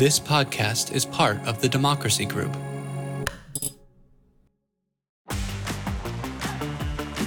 This 0.00 0.18
podcast 0.18 0.94
is 0.94 1.04
part 1.04 1.46
of 1.46 1.60
the 1.60 1.68
Democracy 1.68 2.24
Group. 2.24 2.56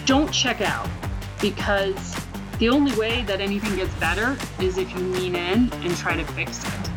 Don't 0.07 0.31
check 0.31 0.59
out 0.59 0.89
because 1.39 2.19
the 2.57 2.69
only 2.69 2.91
way 2.97 3.21
that 3.25 3.39
anything 3.41 3.75
gets 3.75 3.93
better 3.99 4.35
is 4.59 4.79
if 4.79 4.91
you 4.91 4.97
lean 4.97 5.35
in 5.35 5.71
and 5.71 5.95
try 5.97 6.15
to 6.15 6.25
fix 6.33 6.63
it. 6.65 6.89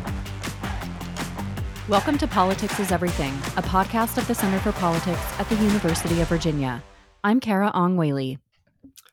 Welcome 1.87 2.17
to 2.17 2.27
Politics 2.27 2.79
is 2.79 2.91
Everything, 2.91 3.33
a 3.55 3.61
podcast 3.61 4.17
of 4.17 4.27
the 4.27 4.33
Center 4.33 4.57
for 4.57 4.71
Politics 4.71 5.21
at 5.39 5.47
the 5.47 5.57
University 5.57 6.21
of 6.21 6.27
Virginia. 6.27 6.83
I'm 7.23 7.39
Carah 7.39 7.69
Ong 7.75 7.97
Whaley. 7.97 8.39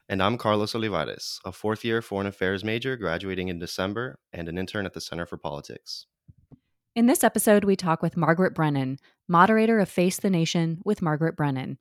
And 0.08 0.22
I'm 0.22 0.38
Carlos 0.38 0.74
Olivares, 0.74 1.40
a 1.44 1.52
fourth 1.52 1.84
year 1.84 2.00
foreign 2.00 2.26
affairs 2.26 2.64
major 2.64 2.96
graduating 2.96 3.48
in 3.48 3.58
December 3.58 4.18
and 4.32 4.48
an 4.48 4.56
intern 4.56 4.86
at 4.86 4.94
the 4.94 5.02
Center 5.02 5.26
for 5.26 5.36
Politics. 5.36 6.06
In 6.94 7.06
this 7.06 7.24
episode, 7.24 7.64
we 7.64 7.74
talk 7.74 8.02
with 8.02 8.16
Margaret 8.16 8.54
Brennan, 8.54 9.00
moderator 9.26 9.80
of 9.80 9.88
Face 9.88 10.16
the 10.16 10.30
Nation 10.30 10.80
with 10.84 11.02
Margaret 11.02 11.34
Brennan. 11.34 11.78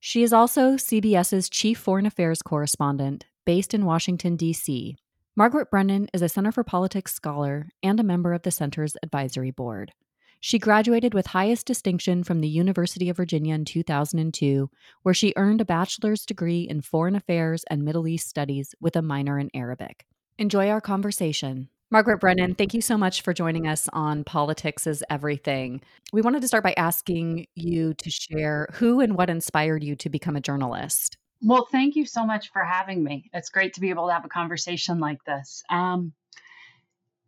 She 0.00 0.22
is 0.22 0.34
also 0.34 0.74
CBS's 0.74 1.48
chief 1.48 1.78
foreign 1.78 2.04
affairs 2.04 2.42
correspondent 2.42 3.24
based 3.46 3.72
in 3.72 3.86
Washington, 3.86 4.36
D.C. 4.36 4.98
Margaret 5.34 5.70
Brennan 5.70 6.08
is 6.12 6.20
a 6.20 6.28
Center 6.28 6.52
for 6.52 6.62
Politics 6.62 7.14
scholar 7.14 7.70
and 7.82 7.98
a 7.98 8.02
member 8.02 8.34
of 8.34 8.42
the 8.42 8.50
Center's 8.50 8.98
advisory 9.02 9.50
board. 9.50 9.92
She 10.40 10.58
graduated 10.58 11.14
with 11.14 11.28
highest 11.28 11.64
distinction 11.64 12.22
from 12.22 12.42
the 12.42 12.48
University 12.48 13.08
of 13.08 13.16
Virginia 13.16 13.54
in 13.54 13.64
2002, 13.64 14.68
where 15.04 15.14
she 15.14 15.32
earned 15.36 15.62
a 15.62 15.64
bachelor's 15.64 16.26
degree 16.26 16.68
in 16.68 16.82
foreign 16.82 17.16
affairs 17.16 17.64
and 17.70 17.82
Middle 17.82 18.06
East 18.06 18.28
studies 18.28 18.74
with 18.78 18.94
a 18.94 19.00
minor 19.00 19.38
in 19.38 19.50
Arabic. 19.54 20.04
Enjoy 20.36 20.68
our 20.68 20.82
conversation. 20.82 21.70
Margaret 21.90 22.18
Brennan, 22.18 22.54
thank 22.54 22.74
you 22.74 22.80
so 22.80 22.96
much 22.96 23.22
for 23.22 23.32
joining 23.32 23.66
us 23.66 23.88
on 23.92 24.24
Politics 24.24 24.86
is 24.86 25.04
Everything. 25.10 25.82
We 26.12 26.22
wanted 26.22 26.40
to 26.42 26.48
start 26.48 26.64
by 26.64 26.74
asking 26.76 27.46
you 27.54 27.94
to 27.94 28.10
share 28.10 28.68
who 28.72 29.00
and 29.00 29.16
what 29.16 29.30
inspired 29.30 29.84
you 29.84 29.94
to 29.96 30.08
become 30.08 30.34
a 30.34 30.40
journalist. 30.40 31.18
Well, 31.42 31.68
thank 31.70 31.94
you 31.94 32.06
so 32.06 32.24
much 32.24 32.50
for 32.52 32.64
having 32.64 33.04
me. 33.04 33.30
It's 33.34 33.50
great 33.50 33.74
to 33.74 33.80
be 33.80 33.90
able 33.90 34.06
to 34.06 34.14
have 34.14 34.24
a 34.24 34.28
conversation 34.28 34.98
like 34.98 35.22
this. 35.24 35.62
Um, 35.70 36.12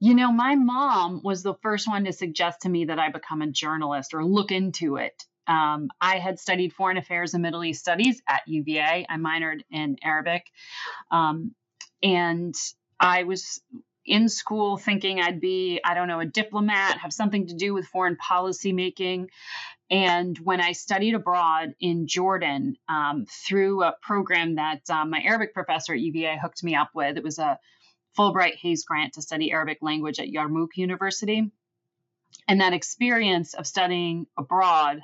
you 0.00 0.14
know, 0.14 0.32
my 0.32 0.54
mom 0.54 1.20
was 1.22 1.42
the 1.42 1.54
first 1.62 1.86
one 1.86 2.04
to 2.04 2.12
suggest 2.12 2.62
to 2.62 2.68
me 2.68 2.86
that 2.86 2.98
I 2.98 3.10
become 3.10 3.42
a 3.42 3.50
journalist 3.50 4.14
or 4.14 4.24
look 4.24 4.52
into 4.52 4.96
it. 4.96 5.22
Um, 5.46 5.90
I 6.00 6.18
had 6.18 6.40
studied 6.40 6.72
foreign 6.72 6.96
affairs 6.96 7.34
and 7.34 7.42
Middle 7.42 7.62
East 7.62 7.80
studies 7.80 8.22
at 8.26 8.42
UVA. 8.46 9.06
I 9.08 9.16
minored 9.16 9.60
in 9.70 9.96
Arabic. 10.02 10.46
Um, 11.10 11.54
and 12.02 12.54
I 12.98 13.24
was 13.24 13.60
in 14.06 14.28
school 14.28 14.76
thinking 14.76 15.20
I'd 15.20 15.40
be, 15.40 15.80
I 15.84 15.94
don't 15.94 16.08
know, 16.08 16.20
a 16.20 16.26
diplomat, 16.26 16.98
have 16.98 17.12
something 17.12 17.46
to 17.48 17.54
do 17.54 17.74
with 17.74 17.86
foreign 17.86 18.16
policy 18.16 18.72
making. 18.72 19.30
And 19.90 20.36
when 20.38 20.60
I 20.60 20.72
studied 20.72 21.14
abroad 21.14 21.74
in 21.80 22.06
Jordan 22.06 22.76
um, 22.88 23.26
through 23.28 23.82
a 23.82 23.94
program 24.02 24.56
that 24.56 24.88
um, 24.90 25.10
my 25.10 25.20
Arabic 25.20 25.54
professor 25.54 25.92
at 25.92 26.00
UVA 26.00 26.38
hooked 26.40 26.62
me 26.64 26.74
up 26.74 26.90
with, 26.94 27.16
it 27.16 27.24
was 27.24 27.38
a 27.38 27.58
Fulbright 28.18 28.56
Hays 28.56 28.84
grant 28.84 29.14
to 29.14 29.22
study 29.22 29.52
Arabic 29.52 29.78
language 29.82 30.18
at 30.18 30.28
Yarmouk 30.28 30.76
University. 30.76 31.50
And 32.48 32.60
that 32.60 32.72
experience 32.72 33.54
of 33.54 33.66
studying 33.66 34.26
abroad 34.36 35.00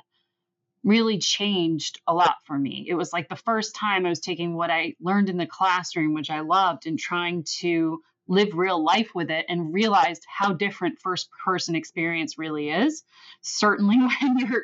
really 0.83 1.17
changed 1.17 2.01
a 2.07 2.13
lot 2.13 2.35
for 2.45 2.57
me. 2.57 2.85
It 2.87 2.95
was 2.95 3.13
like 3.13 3.29
the 3.29 3.35
first 3.35 3.75
time 3.75 4.05
I 4.05 4.09
was 4.09 4.19
taking 4.19 4.53
what 4.53 4.69
I 4.69 4.95
learned 4.99 5.29
in 5.29 5.37
the 5.37 5.45
classroom, 5.45 6.13
which 6.13 6.29
I 6.29 6.41
loved, 6.41 6.87
and 6.87 6.99
trying 6.99 7.45
to 7.59 8.01
live 8.27 8.53
real 8.53 8.83
life 8.83 9.11
with 9.13 9.29
it 9.29 9.45
and 9.49 9.73
realized 9.73 10.25
how 10.27 10.53
different 10.53 10.99
first 10.99 11.29
person 11.45 11.75
experience 11.75 12.37
really 12.37 12.69
is. 12.69 13.03
Certainly 13.41 13.97
when 14.21 14.37
you're 14.39 14.63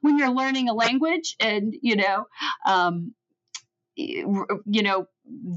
when 0.00 0.18
you're 0.18 0.34
learning 0.34 0.68
a 0.68 0.74
language 0.74 1.36
and 1.40 1.74
you 1.82 1.96
know 1.96 2.26
um, 2.66 3.14
you 3.96 4.82
know 4.82 5.06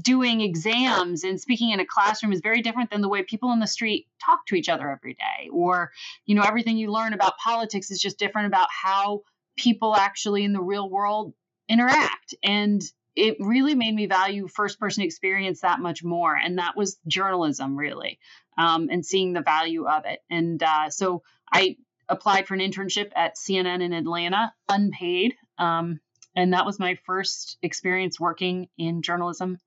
doing 0.02 0.40
exams 0.40 1.24
and 1.24 1.40
speaking 1.40 1.70
in 1.70 1.80
a 1.80 1.86
classroom 1.86 2.32
is 2.32 2.40
very 2.40 2.62
different 2.62 2.90
than 2.90 3.00
the 3.00 3.08
way 3.08 3.22
people 3.22 3.50
in 3.52 3.58
the 3.58 3.66
street 3.66 4.06
talk 4.24 4.46
to 4.46 4.54
each 4.54 4.68
other 4.68 4.90
every 4.90 5.14
day. 5.14 5.48
Or 5.52 5.92
you 6.26 6.34
know 6.34 6.42
everything 6.42 6.76
you 6.76 6.92
learn 6.92 7.12
about 7.12 7.38
politics 7.38 7.90
is 7.90 8.00
just 8.00 8.18
different 8.18 8.48
about 8.48 8.68
how 8.70 9.22
people 9.56 9.94
actually 9.94 10.44
in 10.44 10.52
the 10.52 10.60
real 10.60 10.88
world 10.88 11.32
interact. 11.68 12.34
And 12.42 12.82
it 13.16 13.36
really 13.38 13.74
made 13.74 13.94
me 13.94 14.06
value 14.06 14.48
first 14.48 14.80
person 14.80 15.02
experience 15.02 15.60
that 15.60 15.80
much 15.80 16.02
more. 16.02 16.34
And 16.34 16.58
that 16.58 16.76
was 16.76 16.98
journalism, 17.06 17.76
really, 17.76 18.18
um, 18.58 18.88
and 18.90 19.04
seeing 19.04 19.32
the 19.32 19.42
value 19.42 19.86
of 19.86 20.04
it. 20.04 20.20
And 20.30 20.62
uh, 20.62 20.90
so 20.90 21.22
I 21.52 21.76
applied 22.08 22.46
for 22.46 22.54
an 22.54 22.60
internship 22.60 23.10
at 23.14 23.36
CNN 23.36 23.82
in 23.82 23.92
Atlanta, 23.92 24.52
unpaid. 24.68 25.34
Um, 25.58 26.00
and 26.36 26.52
that 26.52 26.66
was 26.66 26.80
my 26.80 26.98
first 27.06 27.58
experience 27.62 28.18
working 28.18 28.68
in 28.76 29.02
journalism. 29.02 29.58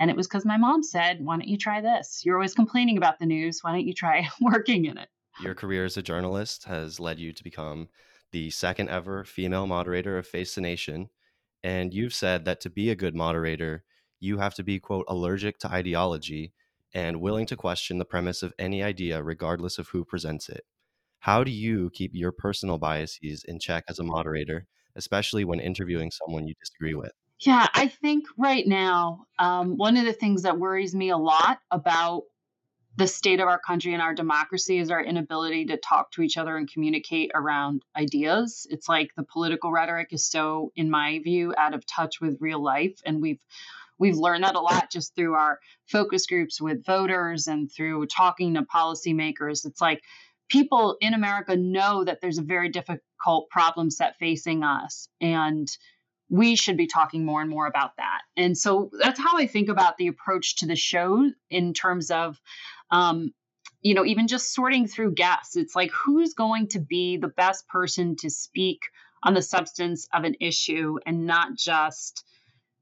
And 0.00 0.10
it 0.10 0.16
was 0.16 0.26
because 0.26 0.44
my 0.44 0.56
mom 0.56 0.82
said, 0.82 1.18
Why 1.22 1.36
don't 1.36 1.46
you 1.46 1.58
try 1.58 1.80
this? 1.80 2.22
You're 2.24 2.36
always 2.36 2.54
complaining 2.54 2.96
about 2.96 3.18
the 3.18 3.26
news. 3.26 3.60
Why 3.62 3.72
don't 3.72 3.86
you 3.86 3.94
try 3.94 4.28
working 4.40 4.86
in 4.86 4.98
it? 4.98 5.08
Your 5.42 5.54
career 5.54 5.84
as 5.84 5.96
a 5.96 6.02
journalist 6.02 6.64
has 6.64 6.98
led 6.98 7.18
you 7.18 7.32
to 7.32 7.44
become 7.44 7.88
the 8.32 8.50
second 8.50 8.88
ever 8.88 9.24
female 9.24 9.66
moderator 9.66 10.18
of 10.18 10.26
Face 10.26 10.54
the 10.54 10.60
Nation 10.60 11.10
and 11.62 11.92
you've 11.92 12.14
said 12.14 12.44
that 12.44 12.60
to 12.62 12.70
be 12.70 12.90
a 12.90 12.96
good 12.96 13.14
moderator, 13.14 13.84
you 14.18 14.38
have 14.38 14.54
to 14.54 14.62
be, 14.62 14.78
quote, 14.78 15.04
allergic 15.08 15.58
to 15.60 15.70
ideology 15.70 16.52
and 16.94 17.20
willing 17.20 17.46
to 17.46 17.56
question 17.56 17.98
the 17.98 18.04
premise 18.04 18.42
of 18.42 18.52
any 18.58 18.82
idea, 18.82 19.22
regardless 19.22 19.78
of 19.78 19.88
who 19.88 20.04
presents 20.04 20.48
it. 20.48 20.64
How 21.20 21.44
do 21.44 21.50
you 21.50 21.90
keep 21.90 22.12
your 22.14 22.32
personal 22.32 22.78
biases 22.78 23.44
in 23.44 23.58
check 23.58 23.84
as 23.88 23.98
a 23.98 24.04
moderator, 24.04 24.66
especially 24.96 25.44
when 25.44 25.60
interviewing 25.60 26.10
someone 26.10 26.46
you 26.46 26.54
disagree 26.60 26.94
with? 26.94 27.12
Yeah, 27.40 27.68
I 27.74 27.88
think 27.88 28.26
right 28.36 28.66
now, 28.66 29.24
um, 29.38 29.76
one 29.76 29.96
of 29.96 30.04
the 30.04 30.12
things 30.12 30.42
that 30.42 30.58
worries 30.58 30.94
me 30.94 31.10
a 31.10 31.16
lot 31.16 31.60
about 31.70 32.24
the 33.00 33.06
state 33.06 33.40
of 33.40 33.48
our 33.48 33.58
country 33.58 33.94
and 33.94 34.02
our 34.02 34.14
democracy 34.14 34.78
is 34.78 34.90
our 34.90 35.02
inability 35.02 35.64
to 35.64 35.78
talk 35.78 36.12
to 36.12 36.20
each 36.20 36.36
other 36.36 36.58
and 36.58 36.70
communicate 36.70 37.30
around 37.34 37.82
ideas. 37.96 38.66
It's 38.68 38.90
like 38.90 39.10
the 39.16 39.22
political 39.22 39.72
rhetoric 39.72 40.08
is 40.12 40.26
so, 40.26 40.70
in 40.76 40.90
my 40.90 41.18
view, 41.24 41.54
out 41.56 41.72
of 41.72 41.86
touch 41.86 42.20
with 42.20 42.36
real 42.40 42.62
life. 42.62 43.00
And 43.06 43.22
we've 43.22 43.40
we've 43.98 44.18
learned 44.18 44.44
that 44.44 44.54
a 44.54 44.60
lot 44.60 44.90
just 44.90 45.16
through 45.16 45.32
our 45.32 45.60
focus 45.86 46.26
groups 46.26 46.60
with 46.60 46.84
voters 46.84 47.46
and 47.46 47.72
through 47.72 48.04
talking 48.04 48.52
to 48.54 48.62
policymakers. 48.62 49.64
It's 49.64 49.80
like 49.80 50.02
people 50.50 50.98
in 51.00 51.14
America 51.14 51.56
know 51.56 52.04
that 52.04 52.20
there's 52.20 52.38
a 52.38 52.42
very 52.42 52.68
difficult 52.68 53.48
problem 53.48 53.88
set 53.88 54.18
facing 54.18 54.62
us. 54.62 55.08
And 55.22 55.74
we 56.30 56.54
should 56.54 56.76
be 56.76 56.86
talking 56.86 57.24
more 57.24 57.40
and 57.40 57.50
more 57.50 57.66
about 57.66 57.96
that. 57.96 58.20
And 58.36 58.56
so 58.56 58.90
that's 58.92 59.18
how 59.18 59.36
I 59.36 59.46
think 59.46 59.68
about 59.68 59.96
the 59.96 60.06
approach 60.06 60.56
to 60.56 60.66
the 60.66 60.76
show 60.76 61.28
in 61.50 61.74
terms 61.74 62.10
of 62.10 62.40
um, 62.90 63.32
you 63.82 63.94
know, 63.94 64.04
even 64.04 64.28
just 64.28 64.52
sorting 64.52 64.86
through 64.86 65.14
guests, 65.14 65.56
it's 65.56 65.74
like 65.74 65.90
who's 65.90 66.34
going 66.34 66.68
to 66.68 66.80
be 66.80 67.16
the 67.16 67.28
best 67.28 67.66
person 67.68 68.16
to 68.16 68.30
speak 68.30 68.80
on 69.22 69.34
the 69.34 69.42
substance 69.42 70.08
of 70.12 70.24
an 70.24 70.34
issue 70.40 70.98
and 71.06 71.26
not 71.26 71.56
just 71.56 72.24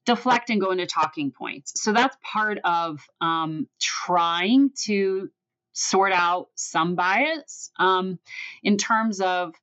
deflect 0.06 0.50
and 0.50 0.60
go 0.60 0.70
into 0.70 0.86
talking 0.86 1.30
points. 1.30 1.82
So 1.82 1.92
that's 1.92 2.16
part 2.22 2.58
of 2.64 3.00
um, 3.20 3.68
trying 3.80 4.70
to 4.84 5.28
sort 5.72 6.12
out 6.12 6.48
some 6.54 6.94
bias 6.96 7.70
um, 7.78 8.18
in 8.62 8.76
terms 8.76 9.20
of 9.20 9.54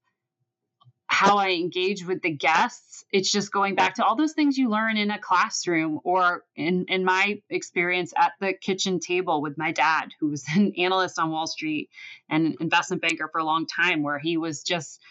how 1.08 1.38
I 1.38 1.52
engage 1.52 2.06
with 2.06 2.22
the 2.22 2.32
guests. 2.32 3.06
It's 3.12 3.32
just 3.32 3.52
going 3.52 3.76
back 3.76 3.96
to 3.96 4.06
all 4.06 4.16
those 4.16 4.34
things 4.34 4.58
you 4.58 4.70
learn 4.70 4.98
in 4.98 5.12
a 5.12 5.20
classroom 5.20 6.00
or 6.04 6.44
in, 6.56 6.86
in 6.90 7.06
my 7.06 7.42
experience 7.50 8.14
at 8.18 8.34
the 8.40 8.54
kitchen 8.54 9.00
table 9.00 9.42
with 9.42 9.58
my 9.58 9.72
dad, 9.72 10.10
who 10.20 10.30
was 10.30 10.44
an 10.56 10.74
analyst 10.78 11.20
on 11.20 11.32
Wall 11.32 11.48
Street 11.48 11.90
and 12.30 12.48
an 12.48 12.56
investment 12.60 13.02
banker 13.02 13.30
for 13.32 13.40
a 13.40 13.46
long 13.46 13.68
time, 13.68 14.04
where 14.04 14.20
he 14.20 14.38
was 14.38 14.64
just 14.64 15.02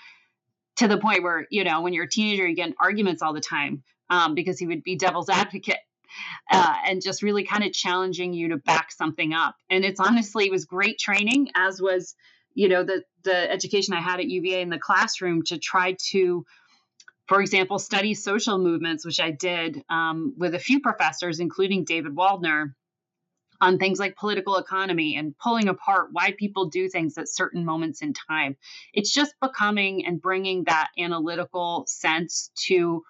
to 0.76 0.88
the 0.88 0.98
point 0.98 1.22
where, 1.22 1.46
you 1.50 1.62
know, 1.62 1.82
when 1.82 1.92
you're 1.92 2.04
a 2.04 2.08
teenager, 2.08 2.46
you 2.46 2.56
get 2.56 2.68
in 2.68 2.74
arguments 2.80 3.22
all 3.22 3.32
the 3.32 3.40
time 3.40 3.84
um, 4.10 4.34
because 4.34 4.58
he 4.58 4.66
would 4.66 4.82
be 4.82 4.96
devil's 4.96 5.28
advocate. 5.30 5.78
Uh, 6.48 6.74
and 6.86 7.02
just 7.02 7.24
really 7.24 7.42
kind 7.42 7.64
of 7.64 7.72
challenging 7.72 8.32
you 8.32 8.50
to 8.50 8.56
back 8.56 8.92
something 8.92 9.32
up. 9.32 9.56
And 9.68 9.84
it's 9.84 9.98
honestly, 9.98 10.46
it 10.46 10.52
was 10.52 10.64
great 10.64 10.96
training, 10.96 11.48
as 11.56 11.82
was 11.82 12.14
you 12.54 12.68
know 12.68 12.84
the 12.84 13.02
the 13.24 13.50
education 13.50 13.94
I 13.94 14.00
had 14.00 14.20
at 14.20 14.26
UVA 14.26 14.60
in 14.60 14.70
the 14.70 14.78
classroom 14.78 15.42
to 15.44 15.58
try 15.58 15.96
to, 16.10 16.44
for 17.26 17.40
example, 17.40 17.78
study 17.78 18.14
social 18.14 18.58
movements, 18.58 19.04
which 19.04 19.20
I 19.20 19.30
did 19.30 19.82
um, 19.88 20.34
with 20.36 20.54
a 20.54 20.58
few 20.58 20.80
professors, 20.80 21.40
including 21.40 21.84
David 21.84 22.14
Waldner, 22.14 22.74
on 23.60 23.78
things 23.78 23.98
like 23.98 24.16
political 24.16 24.56
economy 24.56 25.16
and 25.16 25.36
pulling 25.38 25.68
apart 25.68 26.08
why 26.12 26.34
people 26.38 26.68
do 26.68 26.88
things 26.88 27.16
at 27.18 27.28
certain 27.28 27.64
moments 27.64 28.02
in 28.02 28.12
time. 28.12 28.56
It's 28.92 29.12
just 29.12 29.34
becoming 29.40 30.04
and 30.06 30.20
bringing 30.20 30.64
that 30.64 30.90
analytical 30.98 31.84
sense 31.88 32.50
to 32.66 33.02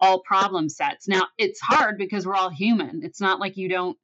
all 0.00 0.20
problem 0.20 0.68
sets. 0.68 1.06
Now, 1.06 1.28
it's 1.38 1.60
hard 1.60 1.96
because 1.98 2.26
we're 2.26 2.34
all 2.34 2.50
human. 2.50 3.02
It's 3.04 3.20
not 3.20 3.38
like 3.38 3.56
you 3.56 3.68
don't 3.68 3.96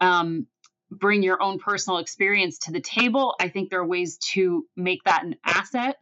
um, 0.00 0.48
bring 0.98 1.22
your 1.22 1.42
own 1.42 1.58
personal 1.58 1.98
experience 1.98 2.58
to 2.58 2.72
the 2.72 2.80
table. 2.80 3.34
I 3.40 3.48
think 3.48 3.70
there 3.70 3.80
are 3.80 3.86
ways 3.86 4.18
to 4.32 4.66
make 4.76 5.02
that 5.04 5.24
an 5.24 5.36
asset. 5.44 5.96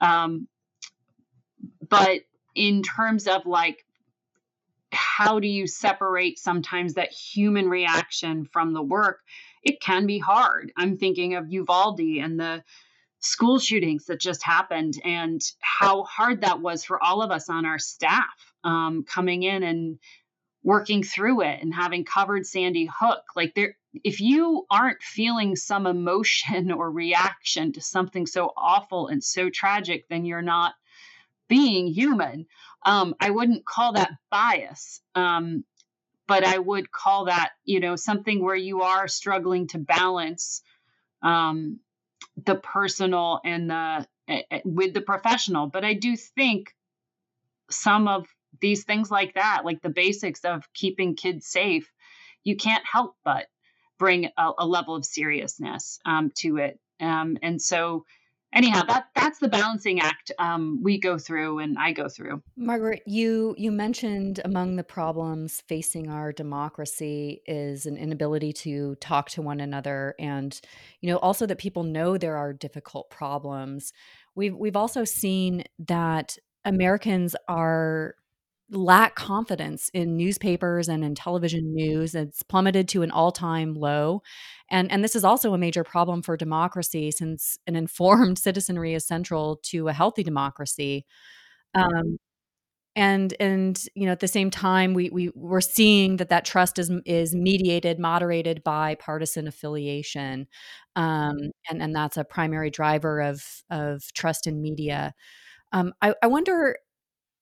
Um, 0.00 0.48
but 1.88 2.20
in 2.54 2.82
terms 2.82 3.26
of 3.26 3.46
like, 3.46 3.84
how 4.90 5.40
do 5.40 5.48
you 5.48 5.66
separate 5.66 6.38
sometimes 6.38 6.94
that 6.94 7.12
human 7.12 7.68
reaction 7.68 8.44
from 8.44 8.74
the 8.74 8.82
work? 8.82 9.20
It 9.62 9.80
can 9.80 10.06
be 10.06 10.18
hard. 10.18 10.72
I'm 10.76 10.98
thinking 10.98 11.34
of 11.34 11.50
Uvalde 11.50 12.00
and 12.00 12.38
the 12.38 12.62
school 13.20 13.58
shootings 13.58 14.06
that 14.06 14.20
just 14.20 14.42
happened 14.42 15.00
and 15.04 15.40
how 15.60 16.02
hard 16.02 16.42
that 16.42 16.60
was 16.60 16.84
for 16.84 17.02
all 17.02 17.22
of 17.22 17.30
us 17.30 17.48
on 17.48 17.64
our 17.64 17.78
staff 17.78 18.26
um, 18.64 19.04
coming 19.04 19.44
in 19.44 19.62
and 19.62 19.98
working 20.64 21.02
through 21.02 21.42
it 21.42 21.62
and 21.62 21.72
having 21.72 22.04
covered 22.04 22.44
Sandy 22.46 22.88
Hook. 22.92 23.22
Like 23.34 23.54
there, 23.54 23.76
if 24.04 24.20
you 24.20 24.66
aren't 24.70 25.02
feeling 25.02 25.56
some 25.56 25.86
emotion 25.86 26.72
or 26.72 26.90
reaction 26.90 27.72
to 27.72 27.80
something 27.80 28.26
so 28.26 28.52
awful 28.56 29.08
and 29.08 29.22
so 29.22 29.50
tragic, 29.50 30.06
then 30.08 30.24
you're 30.24 30.42
not 30.42 30.74
being 31.48 31.86
human. 31.86 32.46
Um, 32.84 33.14
I 33.20 33.30
wouldn't 33.30 33.66
call 33.66 33.94
that 33.94 34.12
bias, 34.30 35.00
um, 35.14 35.64
but 36.26 36.44
I 36.44 36.58
would 36.58 36.90
call 36.90 37.26
that, 37.26 37.50
you 37.64 37.80
know, 37.80 37.96
something 37.96 38.42
where 38.42 38.56
you 38.56 38.82
are 38.82 39.06
struggling 39.08 39.68
to 39.68 39.78
balance 39.78 40.62
um, 41.22 41.80
the 42.42 42.54
personal 42.54 43.40
and 43.44 43.68
the 43.70 44.06
uh, 44.28 44.58
with 44.64 44.94
the 44.94 45.00
professional. 45.00 45.66
But 45.66 45.84
I 45.84 45.94
do 45.94 46.16
think 46.16 46.74
some 47.70 48.08
of 48.08 48.26
these 48.60 48.84
things 48.84 49.10
like 49.10 49.34
that, 49.34 49.62
like 49.64 49.82
the 49.82 49.90
basics 49.90 50.44
of 50.44 50.64
keeping 50.72 51.16
kids 51.16 51.46
safe, 51.46 51.90
you 52.44 52.56
can't 52.56 52.84
help 52.90 53.16
but 53.24 53.46
bring 54.02 54.28
a, 54.36 54.50
a 54.58 54.66
level 54.66 54.96
of 54.96 55.04
seriousness 55.04 56.00
um, 56.04 56.32
to 56.34 56.56
it. 56.56 56.80
Um, 56.98 57.38
and 57.40 57.62
so, 57.62 58.04
anyhow, 58.52 58.82
that 58.88 59.04
that's 59.14 59.38
the 59.38 59.46
balancing 59.46 60.00
act 60.00 60.32
um, 60.40 60.80
we 60.82 60.98
go 60.98 61.18
through 61.18 61.60
and 61.60 61.78
I 61.78 61.92
go 61.92 62.08
through. 62.08 62.42
Margaret, 62.56 63.04
you 63.06 63.54
you 63.56 63.70
mentioned 63.70 64.40
among 64.44 64.74
the 64.74 64.82
problems 64.82 65.62
facing 65.68 66.10
our 66.10 66.32
democracy 66.32 67.42
is 67.46 67.86
an 67.86 67.96
inability 67.96 68.52
to 68.64 68.96
talk 68.96 69.30
to 69.30 69.42
one 69.42 69.60
another, 69.60 70.16
and 70.18 70.60
you 71.00 71.08
know 71.08 71.18
also 71.18 71.46
that 71.46 71.58
people 71.58 71.84
know 71.84 72.18
there 72.18 72.36
are 72.36 72.52
difficult 72.52 73.08
problems. 73.08 73.92
We've 74.34 74.56
we've 74.56 74.76
also 74.76 75.04
seen 75.04 75.62
that 75.78 76.36
Americans 76.64 77.36
are 77.46 78.16
lack 78.72 79.14
confidence 79.14 79.90
in 79.94 80.16
newspapers 80.16 80.88
and 80.88 81.04
in 81.04 81.14
television 81.14 81.74
news. 81.74 82.14
It's 82.14 82.42
plummeted 82.42 82.88
to 82.88 83.02
an 83.02 83.10
all-time 83.10 83.74
low. 83.74 84.22
And 84.70 84.90
and 84.90 85.04
this 85.04 85.14
is 85.16 85.24
also 85.24 85.54
a 85.54 85.58
major 85.58 85.84
problem 85.84 86.22
for 86.22 86.36
democracy 86.36 87.10
since 87.10 87.58
an 87.66 87.76
informed 87.76 88.38
citizenry 88.40 88.94
is 88.94 89.06
central 89.06 89.60
to 89.64 89.88
a 89.88 89.92
healthy 89.92 90.22
democracy. 90.22 91.06
Um, 91.74 92.18
and 92.94 93.34
and 93.40 93.86
you 93.94 94.06
know 94.06 94.12
at 94.12 94.20
the 94.20 94.28
same 94.28 94.50
time 94.50 94.92
we 94.94 95.08
we 95.10 95.30
we're 95.34 95.60
seeing 95.62 96.16
that 96.18 96.28
that 96.28 96.44
trust 96.44 96.78
is 96.78 96.90
is 97.06 97.34
mediated 97.34 97.98
moderated 97.98 98.62
by 98.64 98.94
partisan 98.96 99.46
affiliation 99.48 100.46
um, 100.96 101.36
and 101.70 101.82
and 101.82 101.94
that's 101.94 102.16
a 102.18 102.24
primary 102.24 102.70
driver 102.70 103.20
of 103.20 103.42
of 103.70 104.02
trust 104.14 104.46
in 104.46 104.60
media 104.60 105.14
um, 105.72 105.94
I, 106.02 106.14
I 106.22 106.26
wonder 106.26 106.76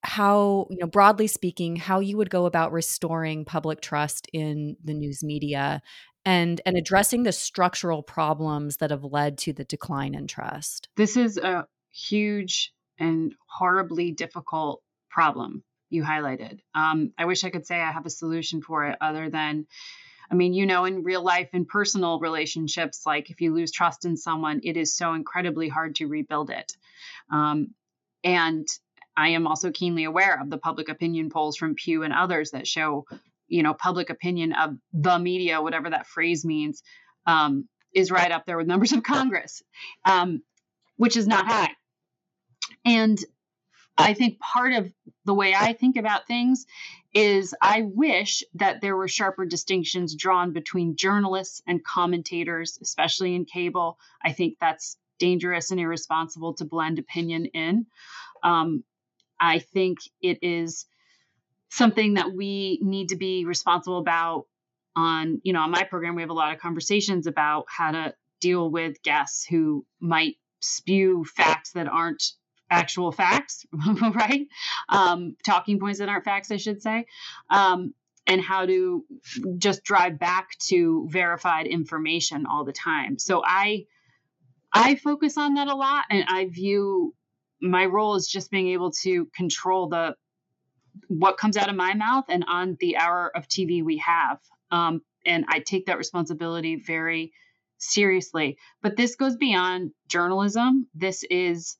how 0.02 0.66
you 0.70 0.78
know 0.78 0.86
broadly 0.86 1.26
speaking 1.26 1.76
how 1.76 2.00
you 2.00 2.16
would 2.16 2.30
go 2.30 2.46
about 2.46 2.72
restoring 2.72 3.44
public 3.44 3.80
trust 3.80 4.28
in 4.32 4.76
the 4.82 4.94
news 4.94 5.22
media 5.22 5.82
and 6.24 6.60
and 6.64 6.76
addressing 6.76 7.22
the 7.22 7.32
structural 7.32 8.02
problems 8.02 8.78
that 8.78 8.90
have 8.90 9.04
led 9.04 9.36
to 9.36 9.52
the 9.52 9.64
decline 9.64 10.14
in 10.14 10.26
trust 10.26 10.88
this 10.96 11.16
is 11.16 11.36
a 11.36 11.66
huge 11.90 12.72
and 12.98 13.34
horribly 13.46 14.10
difficult 14.10 14.82
problem 15.10 15.62
you 15.90 16.02
highlighted 16.02 16.60
um, 16.74 17.12
i 17.18 17.26
wish 17.26 17.44
i 17.44 17.50
could 17.50 17.66
say 17.66 17.78
i 17.78 17.90
have 17.90 18.06
a 18.06 18.10
solution 18.10 18.62
for 18.62 18.86
it 18.86 18.96
other 19.00 19.28
than 19.28 19.66
I 20.32 20.36
mean, 20.36 20.52
you 20.52 20.64
know, 20.64 20.84
in 20.84 21.02
real 21.02 21.24
life 21.24 21.48
and 21.52 21.66
personal 21.66 22.20
relationships, 22.20 23.02
like 23.04 23.30
if 23.30 23.40
you 23.40 23.52
lose 23.52 23.72
trust 23.72 24.04
in 24.04 24.16
someone, 24.16 24.60
it 24.62 24.76
is 24.76 24.94
so 24.94 25.14
incredibly 25.14 25.68
hard 25.68 25.96
to 25.96 26.06
rebuild 26.06 26.50
it. 26.50 26.72
Um, 27.32 27.74
and 28.22 28.68
I 29.20 29.28
am 29.28 29.46
also 29.46 29.70
keenly 29.70 30.04
aware 30.04 30.40
of 30.40 30.48
the 30.48 30.56
public 30.56 30.88
opinion 30.88 31.28
polls 31.28 31.58
from 31.58 31.74
Pew 31.74 32.04
and 32.04 32.12
others 32.12 32.52
that 32.52 32.66
show, 32.66 33.04
you 33.48 33.62
know, 33.62 33.74
public 33.74 34.08
opinion 34.08 34.54
of 34.54 34.78
the 34.94 35.18
media, 35.18 35.60
whatever 35.60 35.90
that 35.90 36.06
phrase 36.06 36.42
means, 36.42 36.82
um, 37.26 37.68
is 37.94 38.10
right 38.10 38.30
up 38.30 38.46
there 38.46 38.56
with 38.56 38.66
members 38.66 38.92
of 38.92 39.02
Congress, 39.02 39.62
um, 40.06 40.42
which 40.96 41.18
is 41.18 41.26
not 41.26 41.46
high. 41.46 41.68
And 42.86 43.18
I 43.98 44.14
think 44.14 44.38
part 44.38 44.72
of 44.72 44.90
the 45.26 45.34
way 45.34 45.54
I 45.54 45.74
think 45.74 45.98
about 45.98 46.26
things 46.26 46.64
is 47.12 47.54
I 47.60 47.82
wish 47.82 48.42
that 48.54 48.80
there 48.80 48.96
were 48.96 49.08
sharper 49.08 49.44
distinctions 49.44 50.14
drawn 50.14 50.54
between 50.54 50.96
journalists 50.96 51.60
and 51.66 51.84
commentators, 51.84 52.78
especially 52.80 53.34
in 53.34 53.44
cable. 53.44 53.98
I 54.24 54.32
think 54.32 54.56
that's 54.58 54.96
dangerous 55.18 55.72
and 55.72 55.78
irresponsible 55.78 56.54
to 56.54 56.64
blend 56.64 56.98
opinion 56.98 57.44
in. 57.46 57.84
Um, 58.42 58.82
I 59.40 59.58
think 59.58 59.98
it 60.20 60.38
is 60.42 60.86
something 61.70 62.14
that 62.14 62.32
we 62.32 62.78
need 62.82 63.10
to 63.10 63.16
be 63.16 63.44
responsible 63.44 63.98
about 63.98 64.46
on, 64.96 65.40
you 65.44 65.52
know, 65.52 65.60
on 65.60 65.70
my 65.70 65.84
program, 65.84 66.14
we 66.14 66.22
have 66.22 66.30
a 66.30 66.34
lot 66.34 66.52
of 66.52 66.60
conversations 66.60 67.26
about 67.26 67.66
how 67.68 67.92
to 67.92 68.14
deal 68.40 68.70
with 68.70 69.02
guests 69.02 69.44
who 69.44 69.86
might 70.00 70.36
spew 70.60 71.24
facts 71.24 71.72
that 71.72 71.86
aren't 71.86 72.32
actual 72.70 73.12
facts, 73.12 73.64
right? 74.14 74.46
Um, 74.88 75.36
talking 75.44 75.78
points 75.78 75.98
that 76.00 76.08
aren't 76.08 76.24
facts, 76.24 76.50
I 76.50 76.56
should 76.56 76.82
say. 76.82 77.06
Um, 77.50 77.94
and 78.26 78.40
how 78.40 78.66
to 78.66 79.04
just 79.58 79.82
drive 79.82 80.18
back 80.18 80.50
to 80.58 81.08
verified 81.10 81.66
information 81.66 82.46
all 82.46 82.64
the 82.64 82.72
time. 82.72 83.18
So 83.18 83.42
I 83.44 83.86
I 84.72 84.94
focus 84.94 85.36
on 85.36 85.54
that 85.54 85.66
a 85.66 85.74
lot 85.74 86.04
and 86.10 86.24
I 86.28 86.46
view 86.46 87.14
my 87.60 87.86
role 87.86 88.14
is 88.14 88.26
just 88.26 88.50
being 88.50 88.68
able 88.68 88.90
to 89.02 89.26
control 89.36 89.88
the 89.88 90.14
what 91.08 91.36
comes 91.36 91.56
out 91.56 91.68
of 91.68 91.76
my 91.76 91.94
mouth 91.94 92.24
and 92.28 92.44
on 92.48 92.76
the 92.80 92.96
hour 92.96 93.30
of 93.34 93.48
TV 93.48 93.82
we 93.82 93.98
have. 93.98 94.38
Um, 94.70 95.02
and 95.26 95.44
I 95.48 95.60
take 95.60 95.86
that 95.86 95.98
responsibility 95.98 96.76
very 96.76 97.32
seriously. 97.78 98.58
But 98.82 98.96
this 98.96 99.16
goes 99.16 99.36
beyond 99.36 99.92
journalism. 100.08 100.86
This 100.94 101.24
is 101.30 101.76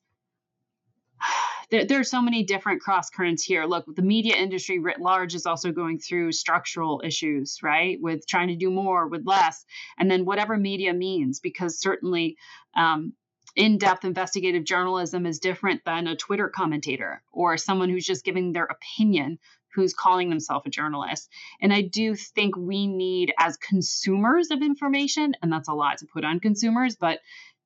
there, 1.71 1.85
there, 1.85 1.99
are 1.99 2.05
so 2.05 2.21
many 2.21 2.43
different 2.43 2.81
cross 2.81 3.09
currents 3.09 3.43
here. 3.43 3.65
Look, 3.65 3.85
the 3.95 4.01
media 4.01 4.35
industry 4.35 4.79
writ 4.79 4.99
large 4.99 5.35
is 5.35 5.45
also 5.45 5.71
going 5.71 5.99
through 5.99 6.31
structural 6.33 7.01
issues, 7.03 7.59
right? 7.63 7.97
With 8.01 8.27
trying 8.27 8.49
to 8.49 8.55
do 8.55 8.69
more 8.69 9.07
with 9.07 9.25
less, 9.25 9.65
and 9.97 10.09
then 10.09 10.25
whatever 10.25 10.57
media 10.57 10.93
means, 10.93 11.39
because 11.39 11.79
certainly 11.79 12.37
um, 12.75 13.13
in 13.55 13.77
depth 13.77 14.05
investigative 14.05 14.63
journalism 14.63 15.25
is 15.25 15.39
different 15.39 15.83
than 15.85 16.07
a 16.07 16.15
Twitter 16.15 16.49
commentator 16.49 17.21
or 17.31 17.57
someone 17.57 17.89
who's 17.89 18.05
just 18.05 18.23
giving 18.23 18.51
their 18.51 18.65
opinion 18.65 19.39
who's 19.73 19.93
calling 19.93 20.29
themselves 20.29 20.65
a 20.67 20.69
journalist. 20.69 21.29
And 21.61 21.73
I 21.73 21.81
do 21.81 22.15
think 22.15 22.57
we 22.57 22.87
need, 22.87 23.33
as 23.39 23.57
consumers 23.57 24.51
of 24.51 24.61
information, 24.61 25.33
and 25.41 25.51
that's 25.51 25.69
a 25.69 25.73
lot 25.73 25.99
to 25.99 26.07
put 26.07 26.25
on 26.25 26.39
consumers, 26.39 26.95
but 26.95 27.19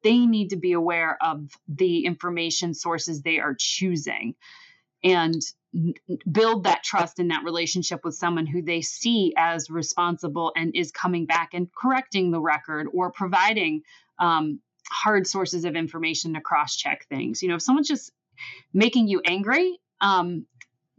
they 0.04 0.20
need 0.20 0.50
to 0.50 0.56
be 0.56 0.74
aware 0.74 1.18
of 1.22 1.50
the 1.68 2.06
information 2.06 2.76
sources 2.76 3.22
they 3.22 3.40
are 3.40 3.56
choosing 3.58 4.36
and 5.04 5.42
build 6.32 6.64
that 6.64 6.84
trust 6.84 7.20
in 7.20 7.30
that 7.30 7.44
relationship 7.44 8.02
with 8.04 8.16
someone 8.16 8.46
who 8.46 8.62
they 8.62 8.82
see 8.82 9.34
as 9.36 9.70
responsible 9.70 10.54
and 10.56 10.76
is 10.76 10.92
coming 10.92 11.26
back 11.26 11.50
and 11.54 11.68
correcting 11.74 12.32
the 12.32 12.40
record 12.40 12.88
or 12.94 13.12
providing 13.12 13.82
um, 14.20 14.60
hard 14.90 15.28
sources 15.28 15.66
of 15.66 15.76
information 15.76 16.34
to 16.34 16.42
cross 16.42 16.76
check 16.76 17.06
things. 17.08 17.42
You 17.42 17.50
know, 17.50 17.56
if 17.56 17.62
someone's 17.62 17.88
just 17.88 18.12
making 18.74 19.08
you 19.08 19.22
angry, 19.26 19.80
um, 20.02 20.46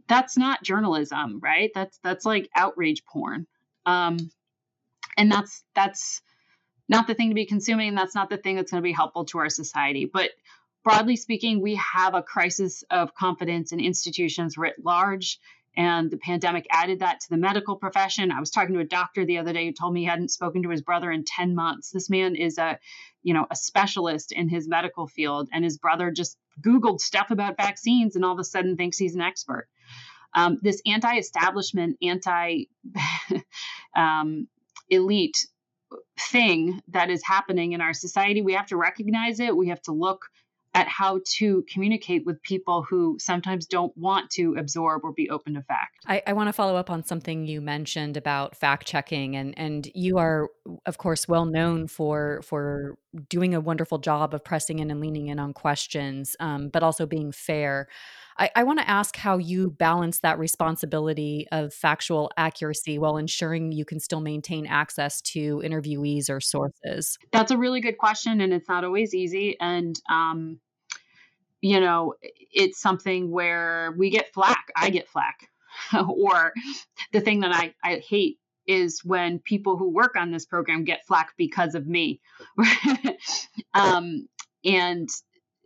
that's 0.07 0.37
not 0.37 0.63
journalism, 0.63 1.39
right? 1.41 1.71
That's 1.73 1.97
that's 2.03 2.25
like 2.25 2.49
outrage 2.55 3.03
porn. 3.05 3.47
Um, 3.85 4.17
and 5.17 5.31
that's 5.31 5.63
that's 5.75 6.21
not 6.89 7.07
the 7.07 7.13
thing 7.13 7.29
to 7.29 7.35
be 7.35 7.45
consuming. 7.45 7.95
That's 7.95 8.15
not 8.15 8.29
the 8.29 8.37
thing 8.37 8.55
that's 8.55 8.71
going 8.71 8.81
to 8.81 8.87
be 8.87 8.93
helpful 8.93 9.25
to 9.25 9.39
our 9.39 9.49
society. 9.49 10.05
But 10.05 10.31
broadly 10.83 11.17
speaking, 11.17 11.61
we 11.61 11.75
have 11.75 12.13
a 12.13 12.23
crisis 12.23 12.83
of 12.89 13.13
confidence 13.13 13.71
in 13.71 13.79
institutions 13.79 14.57
writ 14.57 14.75
large 14.83 15.39
and 15.77 16.09
the 16.09 16.17
pandemic 16.17 16.65
added 16.71 16.99
that 16.99 17.19
to 17.21 17.29
the 17.29 17.37
medical 17.37 17.75
profession. 17.75 18.31
I 18.31 18.39
was 18.39 18.49
talking 18.49 18.73
to 18.73 18.81
a 18.81 18.85
doctor 18.85 19.25
the 19.25 19.37
other 19.37 19.53
day 19.53 19.67
who 19.67 19.73
told 19.73 19.93
me 19.93 20.01
he 20.01 20.05
hadn't 20.07 20.31
spoken 20.31 20.63
to 20.63 20.69
his 20.69 20.81
brother 20.81 21.11
in 21.11 21.23
10 21.23 21.53
months. 21.53 21.91
This 21.91 22.09
man 22.09 22.35
is 22.35 22.57
a, 22.57 22.79
you 23.21 23.35
know, 23.35 23.45
a 23.51 23.55
specialist 23.55 24.31
in 24.31 24.49
his 24.49 24.67
medical 24.67 25.05
field 25.05 25.49
and 25.53 25.63
his 25.63 25.77
brother 25.77 26.09
just 26.09 26.35
googled 26.59 26.99
stuff 26.99 27.29
about 27.29 27.57
vaccines 27.57 28.15
and 28.15 28.25
all 28.25 28.33
of 28.33 28.39
a 28.39 28.43
sudden 28.43 28.75
thinks 28.75 28.97
he's 28.97 29.13
an 29.13 29.21
expert. 29.21 29.67
Um, 30.33 30.57
this 30.63 30.81
anti-establishment, 30.87 31.97
anti 32.01 32.65
um, 33.95 34.47
elite 34.89 35.45
thing 36.19 36.81
that 36.87 37.11
is 37.11 37.21
happening 37.23 37.73
in 37.73 37.81
our 37.81 37.93
society. 37.93 38.41
We 38.41 38.53
have 38.53 38.67
to 38.67 38.77
recognize 38.77 39.39
it. 39.39 39.55
We 39.55 39.69
have 39.69 39.81
to 39.83 39.91
look 39.91 40.25
at 40.77 40.87
how 40.87 41.19
to 41.25 41.65
communicate 41.73 42.23
with 42.23 42.39
people 42.43 42.85
who 42.87 43.17
sometimes 43.19 43.65
don't 43.65 43.91
want 43.97 44.29
to 44.29 44.55
absorb 44.59 45.03
or 45.03 45.11
be 45.11 45.27
open 45.27 45.55
to 45.55 45.63
fact. 45.63 45.97
I, 46.05 46.21
I 46.27 46.33
want 46.33 46.49
to 46.49 46.53
follow 46.53 46.75
up 46.75 46.91
on 46.91 47.03
something 47.03 47.47
you 47.47 47.61
mentioned 47.61 48.15
about 48.15 48.55
fact 48.55 48.85
checking, 48.85 49.35
and 49.35 49.57
and 49.57 49.89
you 49.95 50.19
are, 50.19 50.49
of 50.85 50.99
course, 50.99 51.27
well 51.27 51.45
known 51.45 51.87
for 51.87 52.41
for 52.43 52.95
doing 53.27 53.55
a 53.55 53.59
wonderful 53.59 53.97
job 53.97 54.35
of 54.35 54.43
pressing 54.43 54.77
in 54.77 54.91
and 54.91 55.01
leaning 55.01 55.27
in 55.27 55.39
on 55.39 55.51
questions, 55.51 56.35
um, 56.39 56.69
but 56.69 56.83
also 56.83 57.07
being 57.07 57.31
fair. 57.31 57.87
I, 58.39 58.51
I 58.55 58.63
want 58.63 58.77
to 58.77 58.87
ask 58.87 59.15
how 59.15 59.37
you 59.37 59.71
balance 59.71 60.19
that 60.19 60.37
responsibility 60.37 61.47
of 61.51 61.73
factual 61.73 62.29
accuracy 62.37 62.99
while 62.99 63.17
ensuring 63.17 63.71
you 63.71 63.83
can 63.83 63.99
still 63.99 64.21
maintain 64.21 64.67
access 64.67 65.21
to 65.21 65.61
interviewees 65.65 66.29
or 66.29 66.39
sources. 66.39 67.17
That's 67.31 67.49
a 67.49 67.57
really 67.57 67.81
good 67.81 67.97
question, 67.97 68.41
and 68.41 68.53
it's 68.53 68.69
not 68.69 68.83
always 68.83 69.15
easy. 69.15 69.57
And 69.59 69.99
um, 70.07 70.59
you 71.61 71.79
know, 71.79 72.13
it's 72.21 72.79
something 72.79 73.31
where 73.31 73.93
we 73.97 74.09
get 74.09 74.33
flack. 74.33 74.71
I 74.75 74.89
get 74.89 75.09
flack. 75.09 75.49
or 76.07 76.53
the 77.13 77.21
thing 77.21 77.41
that 77.41 77.53
I, 77.53 77.73
I 77.83 77.97
hate 77.97 78.39
is 78.65 79.03
when 79.03 79.39
people 79.39 79.77
who 79.77 79.89
work 79.89 80.15
on 80.15 80.31
this 80.31 80.45
program 80.45 80.83
get 80.83 81.05
flack 81.07 81.33
because 81.37 81.75
of 81.75 81.87
me. 81.87 82.19
um, 83.73 84.27
and 84.65 85.09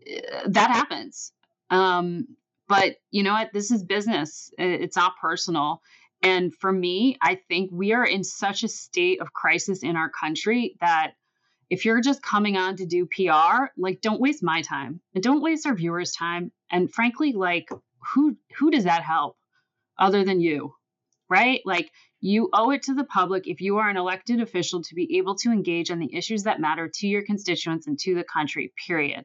uh, 0.06 0.42
that 0.48 0.70
happens. 0.70 1.34
Um, 1.70 2.28
but 2.68 2.98
you 3.10 3.24
know 3.24 3.34
what? 3.34 3.52
This 3.54 3.72
is 3.72 3.84
business, 3.84 4.52
it's 4.58 4.96
not 4.96 5.18
personal. 5.20 5.82
And 6.24 6.56
for 6.56 6.72
me, 6.72 7.18
I 7.22 7.40
think 7.48 7.72
we 7.74 7.94
are 7.94 8.06
in 8.06 8.24
such 8.24 8.64
a 8.64 8.68
state 8.68 9.20
of 9.20 9.34
crisis 9.34 9.82
in 9.82 9.96
our 9.96 10.10
country 10.10 10.78
that 10.80 11.14
if 11.72 11.86
you're 11.86 12.02
just 12.02 12.22
coming 12.22 12.58
on 12.58 12.76
to 12.76 12.86
do 12.86 13.06
PR, 13.08 13.68
like 13.78 14.02
don't 14.02 14.20
waste 14.20 14.44
my 14.44 14.62
time 14.62 15.00
and 15.16 15.24
don't 15.24 15.42
waste 15.42 15.66
our 15.66 15.74
viewers' 15.74 16.12
time. 16.12 16.52
And 16.70 16.94
frankly, 16.94 17.32
like 17.32 17.70
who 18.14 18.36
who 18.58 18.70
does 18.70 18.84
that 18.84 19.04
help 19.04 19.38
other 19.98 20.26
than 20.26 20.42
you? 20.42 20.76
Right? 21.30 21.62
Like 21.66 21.90
you 22.20 22.50
owe 22.52 22.72
it 22.72 22.84
to 22.84 22.94
the 22.94 23.06
public 23.06 23.48
if 23.48 23.62
you 23.62 23.78
are 23.78 23.90
an 23.90 23.96
elected 23.96 24.42
official 24.42 24.84
to 24.84 24.96
be 24.96 25.18
able 25.18 25.36
to 25.36 25.52
engage 25.52 25.90
on 25.90 26.00
the 26.00 26.14
issues 26.14 26.44
that 26.44 26.60
matter 26.60 26.92
to 26.96 27.08
your 27.08 27.24
constituents 27.24 27.88
and 27.88 27.98
to 28.00 28.16
the 28.16 28.26
country, 28.26 28.74
period. 28.86 29.24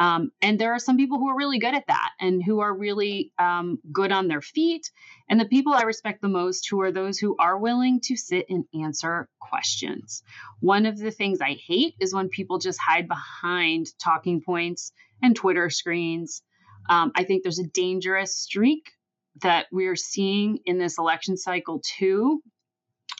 Um, 0.00 0.32
and 0.40 0.58
there 0.58 0.72
are 0.72 0.78
some 0.78 0.96
people 0.96 1.18
who 1.18 1.28
are 1.28 1.36
really 1.36 1.58
good 1.58 1.74
at 1.74 1.86
that 1.88 2.12
and 2.18 2.42
who 2.42 2.60
are 2.60 2.74
really 2.74 3.32
um, 3.38 3.78
good 3.92 4.12
on 4.12 4.28
their 4.28 4.40
feet. 4.40 4.90
And 5.28 5.38
the 5.38 5.44
people 5.44 5.74
I 5.74 5.82
respect 5.82 6.22
the 6.22 6.28
most 6.28 6.66
who 6.70 6.80
are 6.80 6.90
those 6.90 7.18
who 7.18 7.36
are 7.38 7.58
willing 7.58 8.00
to 8.04 8.16
sit 8.16 8.46
and 8.48 8.64
answer 8.74 9.28
questions. 9.38 10.22
One 10.60 10.86
of 10.86 10.96
the 10.98 11.10
things 11.10 11.42
I 11.42 11.52
hate 11.66 11.96
is 12.00 12.14
when 12.14 12.30
people 12.30 12.58
just 12.58 12.78
hide 12.80 13.08
behind 13.08 13.88
talking 14.02 14.40
points 14.40 14.90
and 15.22 15.36
Twitter 15.36 15.68
screens. 15.68 16.42
Um, 16.88 17.12
I 17.14 17.24
think 17.24 17.42
there's 17.42 17.58
a 17.58 17.68
dangerous 17.68 18.34
streak 18.34 18.92
that 19.42 19.66
we're 19.70 19.96
seeing 19.96 20.60
in 20.64 20.78
this 20.78 20.96
election 20.96 21.36
cycle, 21.36 21.82
too, 21.98 22.40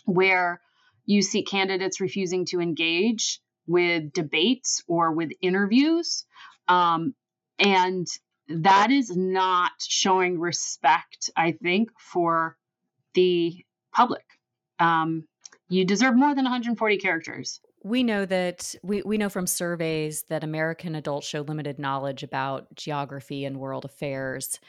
where 0.07 0.63
you 1.05 1.21
see 1.21 1.45
candidates 1.45 2.01
refusing 2.01 2.47
to 2.47 2.61
engage 2.61 3.39
with 3.67 4.13
debates 4.15 4.83
or 4.89 5.13
with 5.13 5.31
interviews 5.43 6.25
um, 6.71 7.15
and 7.59 8.07
that 8.49 8.91
is 8.91 9.15
not 9.15 9.73
showing 9.81 10.39
respect, 10.39 11.31
I 11.37 11.53
think, 11.53 11.91
for 11.99 12.57
the 13.15 13.65
public. 13.93 14.25
Um, 14.79 15.25
you 15.69 15.85
deserve 15.85 16.17
more 16.17 16.35
than 16.35 16.45
140 16.45 16.97
characters. 16.99 17.61
We 17.83 18.03
know 18.03 18.25
that 18.25 18.75
we, 18.83 19.03
we 19.03 19.19
know 19.19 19.29
from 19.29 19.47
surveys 19.47 20.25
that 20.29 20.45
American 20.45 20.95
adults 20.95 21.27
show 21.27 21.41
limited 21.41 21.79
knowledge 21.79 22.23
about 22.23 22.75
geography 22.75 23.45
and 23.45 23.59
world 23.59 23.85
affairs. 23.85 24.61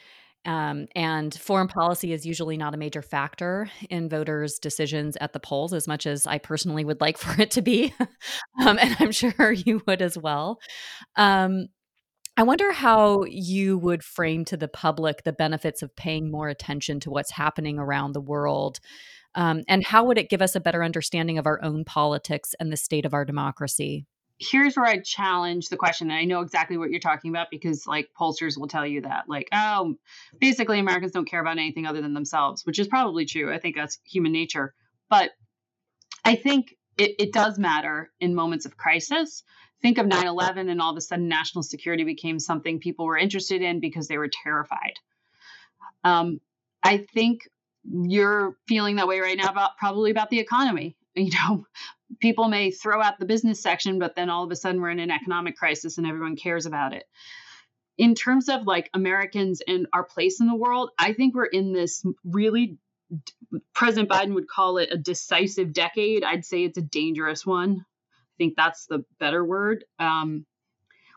Um, 0.44 0.88
and 0.96 1.32
foreign 1.32 1.68
policy 1.68 2.12
is 2.12 2.26
usually 2.26 2.56
not 2.56 2.74
a 2.74 2.76
major 2.76 3.02
factor 3.02 3.70
in 3.90 4.08
voters' 4.08 4.58
decisions 4.58 5.16
at 5.20 5.32
the 5.32 5.40
polls, 5.40 5.72
as 5.72 5.86
much 5.86 6.04
as 6.04 6.26
I 6.26 6.38
personally 6.38 6.84
would 6.84 7.00
like 7.00 7.18
for 7.18 7.40
it 7.40 7.52
to 7.52 7.62
be. 7.62 7.94
um, 8.66 8.78
and 8.78 8.96
I'm 8.98 9.12
sure 9.12 9.52
you 9.52 9.82
would 9.86 10.02
as 10.02 10.18
well. 10.18 10.58
Um, 11.16 11.68
I 12.36 12.44
wonder 12.44 12.72
how 12.72 13.24
you 13.24 13.76
would 13.78 14.02
frame 14.02 14.44
to 14.46 14.56
the 14.56 14.68
public 14.68 15.24
the 15.24 15.32
benefits 15.32 15.82
of 15.82 15.94
paying 15.96 16.30
more 16.30 16.48
attention 16.48 16.98
to 17.00 17.10
what's 17.10 17.32
happening 17.32 17.78
around 17.78 18.12
the 18.12 18.20
world. 18.20 18.80
Um, 19.34 19.62
and 19.68 19.84
how 19.84 20.04
would 20.04 20.18
it 20.18 20.30
give 20.30 20.42
us 20.42 20.54
a 20.54 20.60
better 20.60 20.82
understanding 20.82 21.38
of 21.38 21.46
our 21.46 21.62
own 21.62 21.84
politics 21.84 22.54
and 22.58 22.72
the 22.72 22.76
state 22.76 23.04
of 23.04 23.14
our 23.14 23.24
democracy? 23.24 24.06
Here's 24.38 24.76
where 24.76 24.86
I 24.86 24.98
challenge 24.98 25.68
the 25.68 25.76
question. 25.76 26.10
And 26.10 26.18
I 26.18 26.24
know 26.24 26.40
exactly 26.40 26.76
what 26.76 26.90
you're 26.90 27.00
talking 27.00 27.30
about 27.30 27.48
because, 27.50 27.86
like, 27.86 28.08
pollsters 28.18 28.58
will 28.58 28.66
tell 28.66 28.86
you 28.86 29.02
that, 29.02 29.24
like, 29.28 29.48
oh, 29.52 29.94
basically, 30.40 30.80
Americans 30.80 31.12
don't 31.12 31.28
care 31.28 31.40
about 31.40 31.58
anything 31.58 31.86
other 31.86 32.00
than 32.00 32.14
themselves, 32.14 32.64
which 32.64 32.78
is 32.78 32.88
probably 32.88 33.24
true. 33.24 33.52
I 33.52 33.58
think 33.58 33.76
that's 33.76 33.98
human 34.04 34.32
nature. 34.32 34.74
But 35.08 35.30
I 36.24 36.34
think 36.34 36.74
it, 36.98 37.14
it 37.18 37.32
does 37.32 37.58
matter 37.58 38.10
in 38.20 38.34
moments 38.34 38.66
of 38.66 38.76
crisis 38.76 39.44
think 39.82 39.98
of 39.98 40.06
9 40.06 40.26
11 40.26 40.68
and 40.68 40.80
all 40.80 40.92
of 40.92 40.96
a 40.96 41.00
sudden 41.00 41.28
national 41.28 41.62
security 41.62 42.04
became 42.04 42.38
something 42.38 42.78
people 42.78 43.04
were 43.04 43.18
interested 43.18 43.60
in 43.60 43.80
because 43.80 44.08
they 44.08 44.16
were 44.16 44.30
terrified. 44.42 44.94
Um, 46.04 46.40
I 46.82 46.98
think 46.98 47.48
you're 47.84 48.56
feeling 48.66 48.96
that 48.96 49.08
way 49.08 49.20
right 49.20 49.36
now 49.36 49.48
about 49.48 49.76
probably 49.76 50.10
about 50.10 50.30
the 50.30 50.40
economy. 50.40 50.96
You 51.14 51.30
know, 51.30 51.66
people 52.20 52.48
may 52.48 52.70
throw 52.70 53.02
out 53.02 53.18
the 53.18 53.26
business 53.26 53.62
section, 53.62 53.98
but 53.98 54.16
then 54.16 54.30
all 54.30 54.44
of 54.44 54.50
a 54.50 54.56
sudden 54.56 54.80
we're 54.80 54.88
in 54.88 54.98
an 54.98 55.10
economic 55.10 55.58
crisis 55.58 55.98
and 55.98 56.06
everyone 56.06 56.36
cares 56.36 56.64
about 56.64 56.94
it. 56.94 57.04
In 57.98 58.14
terms 58.14 58.48
of 58.48 58.66
like 58.66 58.88
Americans 58.94 59.60
and 59.68 59.88
our 59.92 60.04
place 60.04 60.40
in 60.40 60.46
the 60.46 60.54
world, 60.54 60.88
I 60.98 61.12
think 61.12 61.34
we're 61.34 61.44
in 61.44 61.74
this 61.74 62.02
really 62.24 62.78
President 63.74 64.08
Biden 64.08 64.32
would 64.32 64.48
call 64.48 64.78
it 64.78 64.88
a 64.90 64.96
decisive 64.96 65.74
decade. 65.74 66.24
I'd 66.24 66.46
say 66.46 66.64
it's 66.64 66.78
a 66.78 66.82
dangerous 66.82 67.44
one 67.44 67.84
think 68.42 68.54
that's 68.56 68.86
the 68.86 69.04
better 69.20 69.44
word. 69.44 69.84
Um, 69.98 70.46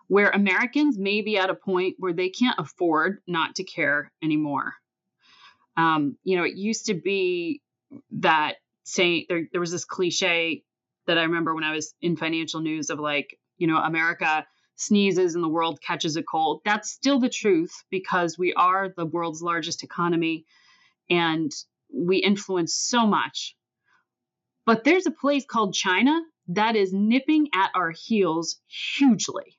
where 0.08 0.30
Americans 0.30 1.00
may 1.00 1.22
be 1.22 1.38
at 1.38 1.50
a 1.50 1.56
point 1.56 1.96
where 1.98 2.14
they 2.14 2.30
can't 2.30 2.60
afford 2.60 3.22
not 3.28 3.56
to 3.56 3.64
care 3.64 4.12
anymore. 4.24 4.74
Um, 5.76 6.18
you 6.24 6.38
know, 6.38 6.44
it 6.44 6.56
used 6.56 6.86
to 6.86 6.94
be 6.94 7.62
that 8.12 8.58
saying 8.84 9.26
there, 9.28 9.48
there 9.52 9.62
was 9.62 9.72
this 9.72 9.86
cliche 9.86 10.64
that 11.08 11.18
I 11.18 11.24
remember 11.24 11.56
when 11.56 11.64
I 11.64 11.74
was 11.74 11.96
in 12.02 12.18
financial 12.18 12.62
news 12.62 12.92
of 12.92 13.00
like, 13.00 13.40
you 13.58 13.66
know, 13.66 13.78
America 13.78 14.46
sneezes 14.76 15.34
and 15.34 15.44
the 15.44 15.50
world 15.50 15.80
catches 15.82 16.16
a 16.18 16.24
cold. 16.24 16.62
That's 16.66 16.92
still 16.92 17.20
the 17.20 17.30
truth 17.30 17.74
because 17.90 18.38
we 18.38 18.54
are 18.54 18.94
the 18.96 19.06
world's 19.06 19.42
largest 19.42 19.84
economy 19.84 20.46
and 21.10 21.52
we 21.92 22.18
influence 22.18 22.76
so 22.76 23.08
much. 23.08 23.56
But 24.68 24.84
there's 24.84 25.08
a 25.08 25.12
place 25.12 25.46
called 25.46 25.74
China 25.74 26.22
that 26.50 26.76
is 26.76 26.94
nipping 26.94 27.50
at 27.54 27.72
our 27.76 27.92
heels 27.92 28.60
hugely. 28.68 29.58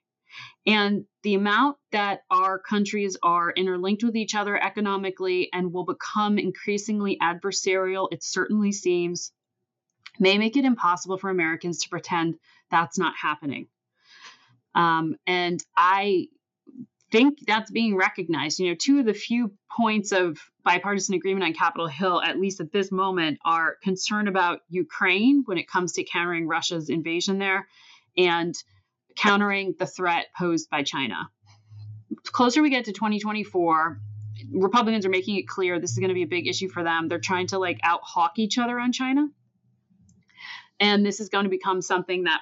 And 0.67 1.05
the 1.23 1.35
amount 1.35 1.77
that 1.93 2.21
our 2.31 2.59
countries 2.59 3.17
are 3.23 3.53
interlinked 3.53 4.03
with 4.03 4.17
each 4.17 4.35
other 4.35 4.61
economically 4.61 5.49
and 5.53 5.73
will 5.73 5.85
become 5.85 6.39
increasingly 6.39 7.19
adversarial, 7.23 8.09
it 8.11 8.23
certainly 8.23 8.73
seems, 8.73 9.33
may 10.19 10.39
make 10.39 10.57
it 10.57 10.65
impossible 10.65 11.19
for 11.19 11.31
Americans 11.31 11.81
to 11.81 11.89
pretend 11.89 12.37
that's 12.71 12.99
not 12.99 13.15
happening. 13.17 13.69
Um, 14.75 15.17
and 15.27 15.63
I 15.77 16.29
think 17.13 17.39
that's 17.47 17.71
being 17.71 17.97
recognized. 17.97 18.59
You 18.59 18.71
know, 18.71 18.77
two 18.79 18.99
of 19.01 19.07
the 19.07 19.15
few 19.15 19.53
points 19.75 20.13
of 20.13 20.39
bipartisan 20.67 21.15
agreement 21.15 21.47
on 21.47 21.55
Capitol 21.55 21.87
Hill, 21.87 22.21
at 22.21 22.41
least 22.41 22.61
at 22.61 22.73
this 22.73 22.91
moment, 22.91 23.39
are 23.45 23.77
concerned 23.85 24.27
about 24.27 24.59
Ukraine 24.69 25.45
when 25.47 25.59
it 25.59 25.69
comes 25.69 25.93
to 25.93 26.05
countering 26.05 26.49
Russia's 26.49 26.91
invasion 26.91 27.39
there 27.39 27.69
and 28.19 28.53
countering 29.17 29.77
the 29.79 29.87
threat 29.87 30.27
posed 30.37 30.69
by 30.69 30.83
China. 30.83 31.31
Closer 32.25 32.63
we 32.63 32.71
get 32.71 32.87
to 32.87 32.93
2024, 32.93 34.01
Republicans 34.53 35.07
are 35.07 35.11
making 35.11 35.37
it 35.37 35.47
clear 35.47 35.79
this 35.79 35.93
is 35.93 35.99
going 35.99 36.09
to 36.09 36.15
be 36.15 36.25
a 36.25 36.27
big 36.27 36.49
issue 36.49 36.69
for 36.69 36.83
them. 36.83 37.07
They're 37.07 37.21
trying 37.21 37.47
to 37.49 37.59
like 37.59 37.79
out 37.85 38.01
hawk 38.03 38.33
each 38.37 38.59
other 38.59 38.79
on 38.79 38.91
China. 38.91 39.29
And 40.81 41.07
this 41.07 41.21
is 41.21 41.29
going 41.29 41.45
to 41.45 41.51
become 41.51 41.81
something 41.81 42.25
that 42.25 42.41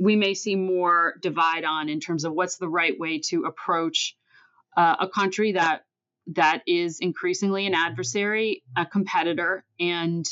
we 0.00 0.16
may 0.16 0.32
see 0.32 0.56
more 0.56 1.14
divide 1.20 1.64
on 1.64 1.90
in 1.90 2.00
terms 2.00 2.24
of 2.24 2.32
what's 2.32 2.56
the 2.56 2.68
right 2.68 2.98
way 2.98 3.20
to 3.26 3.44
approach 3.44 4.16
uh, 4.74 4.96
a 5.00 5.08
country 5.08 5.52
that 5.52 5.82
that 6.28 6.62
is 6.66 6.98
increasingly 7.00 7.66
an 7.66 7.74
adversary, 7.74 8.62
a 8.76 8.84
competitor, 8.84 9.64
and 9.80 10.26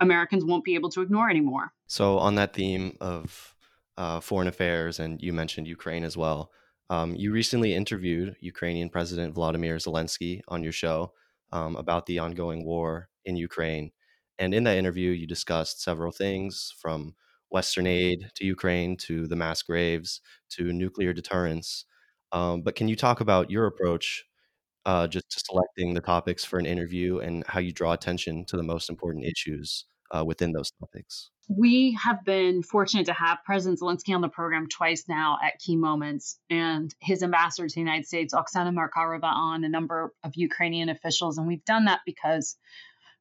Americans 0.00 0.44
won't 0.44 0.64
be 0.64 0.74
able 0.74 0.90
to 0.90 1.02
ignore 1.02 1.30
anymore. 1.30 1.72
So, 1.86 2.18
on 2.18 2.34
that 2.36 2.54
theme 2.54 2.96
of 3.00 3.54
uh, 3.96 4.20
foreign 4.20 4.48
affairs, 4.48 4.98
and 4.98 5.20
you 5.22 5.32
mentioned 5.32 5.66
Ukraine 5.66 6.04
as 6.04 6.16
well, 6.16 6.50
um, 6.90 7.14
you 7.14 7.32
recently 7.32 7.74
interviewed 7.74 8.36
Ukrainian 8.40 8.88
President 8.88 9.34
Vladimir 9.34 9.76
Zelensky 9.76 10.40
on 10.48 10.62
your 10.62 10.72
show 10.72 11.12
um, 11.52 11.76
about 11.76 12.06
the 12.06 12.18
ongoing 12.18 12.64
war 12.64 13.08
in 13.24 13.36
Ukraine. 13.36 13.92
And 14.38 14.54
in 14.54 14.64
that 14.64 14.78
interview, 14.78 15.10
you 15.10 15.26
discussed 15.26 15.82
several 15.82 16.12
things 16.12 16.72
from 16.78 17.14
Western 17.50 17.86
aid 17.86 18.30
to 18.34 18.44
Ukraine, 18.44 18.96
to 18.98 19.26
the 19.26 19.36
mass 19.36 19.62
graves, 19.62 20.20
to 20.50 20.72
nuclear 20.72 21.12
deterrence. 21.12 21.84
Um, 22.32 22.62
but 22.62 22.74
can 22.74 22.88
you 22.88 22.96
talk 22.96 23.20
about 23.20 23.50
your 23.50 23.66
approach 23.66 24.24
uh, 24.88 25.06
just 25.06 25.30
to 25.30 25.38
selecting 25.44 25.92
the 25.92 26.00
topics 26.00 26.46
for 26.46 26.58
an 26.58 26.64
interview 26.64 27.18
and 27.18 27.44
how 27.46 27.60
you 27.60 27.72
draw 27.72 27.92
attention 27.92 28.42
to 28.46 28.56
the 28.56 28.62
most 28.62 28.88
important 28.88 29.26
issues 29.26 29.84
uh, 30.12 30.24
within 30.24 30.52
those 30.52 30.70
topics? 30.80 31.30
We 31.46 31.98
have 32.02 32.24
been 32.24 32.62
fortunate 32.62 33.04
to 33.06 33.12
have 33.12 33.40
President 33.44 33.80
Zelensky 33.80 34.14
on 34.14 34.22
the 34.22 34.30
program 34.30 34.66
twice 34.66 35.04
now 35.06 35.36
at 35.44 35.58
key 35.58 35.76
moments, 35.76 36.38
and 36.48 36.94
his 37.00 37.22
ambassador 37.22 37.68
to 37.68 37.74
the 37.74 37.80
United 37.80 38.06
States, 38.06 38.32
Oksana 38.32 38.72
Markarova, 38.74 39.24
on 39.24 39.62
a 39.62 39.68
number 39.68 40.14
of 40.24 40.36
Ukrainian 40.36 40.88
officials. 40.88 41.36
And 41.36 41.46
we've 41.46 41.64
done 41.66 41.84
that 41.84 42.00
because 42.06 42.56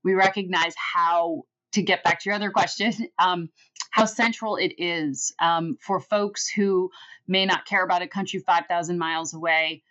we 0.05 0.13
recognize 0.13 0.73
how, 0.77 1.43
to 1.73 1.81
get 1.81 2.01
back 2.01 2.21
to 2.21 2.29
your 2.29 2.35
other 2.35 2.51
question, 2.51 2.93
um, 3.19 3.49
how 3.91 4.05
central 4.05 4.55
it 4.55 4.73
is 4.77 5.33
um, 5.41 5.75
for 5.81 5.99
folks 5.99 6.47
who 6.47 6.91
may 7.27 7.45
not 7.45 7.65
care 7.65 7.83
about 7.83 8.03
a 8.03 8.07
country 8.07 8.39
5,000 8.39 8.97
miles 8.97 9.33
away. 9.33 9.83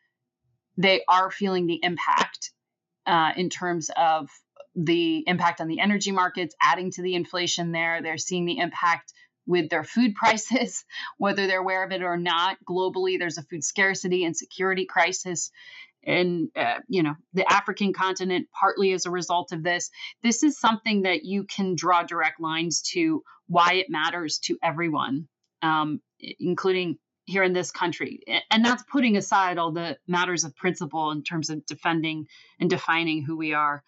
They 0.77 1.03
are 1.09 1.31
feeling 1.31 1.67
the 1.67 1.81
impact 1.83 2.53
uh, 3.07 3.33
in 3.37 3.51
terms 3.51 3.91
of 3.97 4.29
the 4.75 5.25
impact 5.27 5.61
on 5.61 5.69
the 5.69 5.81
energy 5.81 6.13
markets, 6.13 6.55
adding 6.61 6.91
to 6.93 7.03
the 7.03 7.15
inflation 7.15 7.73
there. 7.73 8.03
They're 8.03 8.19
seeing 8.19 8.45
the 8.45 8.59
impact 8.59 9.13
with 9.47 9.71
their 9.71 9.85
food 9.85 10.15
prices, 10.17 10.85
whether 11.19 11.47
they're 11.47 11.61
aware 11.61 11.85
of 11.85 11.93
it 11.93 12.03
or 12.03 12.17
not. 12.17 12.59
Globally, 12.69 13.19
there's 13.19 13.39
a 13.39 13.43
food 13.43 13.65
scarcity 13.65 14.25
and 14.25 14.37
security 14.37 14.85
crisis. 14.85 15.51
And, 16.05 16.51
uh, 16.55 16.79
you 16.87 17.03
know, 17.03 17.15
the 17.33 17.51
African 17.51 17.93
continent, 17.93 18.47
partly 18.59 18.93
as 18.93 19.07
a 19.07 19.11
result 19.11 19.51
of 19.51 19.65
this. 19.65 19.91
This 20.23 20.45
is 20.45 20.59
something 20.59 21.03
that 21.03 21.25
you 21.25 21.45
can 21.45 21.75
draw 21.75 22.05
direct 22.05 22.41
lines 22.41 22.83
to 22.93 23.23
why 23.49 23.75
it 23.75 23.87
matters 23.89 24.39
to 24.45 24.57
everyone, 24.63 25.27
um, 25.63 26.01
including 26.39 26.99
here 27.27 27.43
in 27.43 27.53
this 27.53 27.71
country. 27.71 28.23
And 28.51 28.65
that's 28.65 28.85
putting 28.85 29.17
aside 29.17 29.59
all 29.59 29.73
the 29.73 29.99
matters 30.07 30.45
of 30.45 30.57
principle 30.57 31.11
in 31.11 31.23
terms 31.23 31.51
of 31.51 31.67
defending 31.67 32.29
and 32.59 32.71
defining 32.71 33.23
who 33.23 33.37
we 33.37 33.53
are 33.53 33.83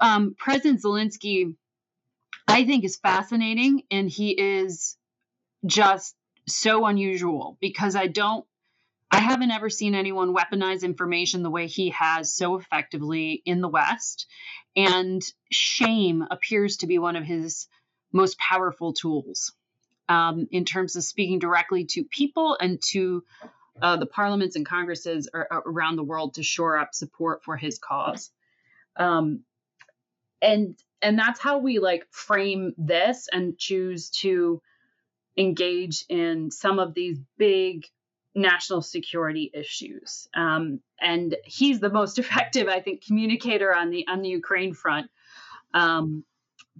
um, 0.00 0.34
President 0.38 0.82
Zelensky, 0.82 1.54
I 2.46 2.64
think, 2.64 2.84
is 2.84 2.96
fascinating, 2.96 3.82
and 3.90 4.08
he 4.08 4.30
is 4.30 4.96
just 5.66 6.14
so 6.46 6.86
unusual 6.86 7.56
because 7.60 7.96
I 7.96 8.06
don't, 8.06 8.44
I 9.10 9.18
haven't 9.18 9.50
ever 9.50 9.70
seen 9.70 9.94
anyone 9.94 10.34
weaponize 10.34 10.82
information 10.82 11.42
the 11.42 11.50
way 11.50 11.66
he 11.66 11.90
has 11.90 12.32
so 12.32 12.56
effectively 12.56 13.42
in 13.44 13.60
the 13.60 13.68
West. 13.68 14.26
And 14.76 15.22
shame 15.50 16.24
appears 16.30 16.78
to 16.78 16.86
be 16.86 16.98
one 16.98 17.16
of 17.16 17.24
his 17.24 17.66
most 18.12 18.38
powerful 18.38 18.92
tools 18.92 19.52
um, 20.10 20.48
in 20.50 20.64
terms 20.64 20.96
of 20.96 21.04
speaking 21.04 21.38
directly 21.38 21.84
to 21.84 22.02
people 22.02 22.58
and 22.60 22.82
to 22.82 23.22
uh, 23.80 23.96
the 23.96 24.06
parliaments 24.06 24.56
and 24.56 24.66
congresses 24.66 25.28
around 25.32 25.94
the 25.94 26.02
world 26.02 26.34
to 26.34 26.42
shore 26.42 26.78
up 26.78 26.92
support 26.92 27.44
for 27.44 27.56
his 27.56 27.78
cause. 27.78 28.30
Um, 28.96 29.44
and 30.42 30.76
and 31.00 31.16
that's 31.16 31.38
how 31.38 31.58
we 31.58 31.78
like 31.78 32.06
frame 32.10 32.74
this 32.76 33.28
and 33.32 33.56
choose 33.56 34.10
to 34.10 34.60
engage 35.36 36.04
in 36.08 36.50
some 36.50 36.80
of 36.80 36.92
these 36.92 37.18
big 37.38 37.86
national 38.34 38.82
security 38.82 39.50
issues. 39.54 40.28
Um, 40.34 40.80
and 41.00 41.36
he's 41.44 41.78
the 41.78 41.88
most 41.88 42.18
effective, 42.24 42.66
I 42.66 42.80
think, 42.80 43.06
communicator 43.06 43.72
on 43.72 43.90
the 43.90 44.08
on 44.08 44.22
the 44.22 44.28
Ukraine 44.28 44.74
front. 44.74 45.08
Um, 45.72 46.24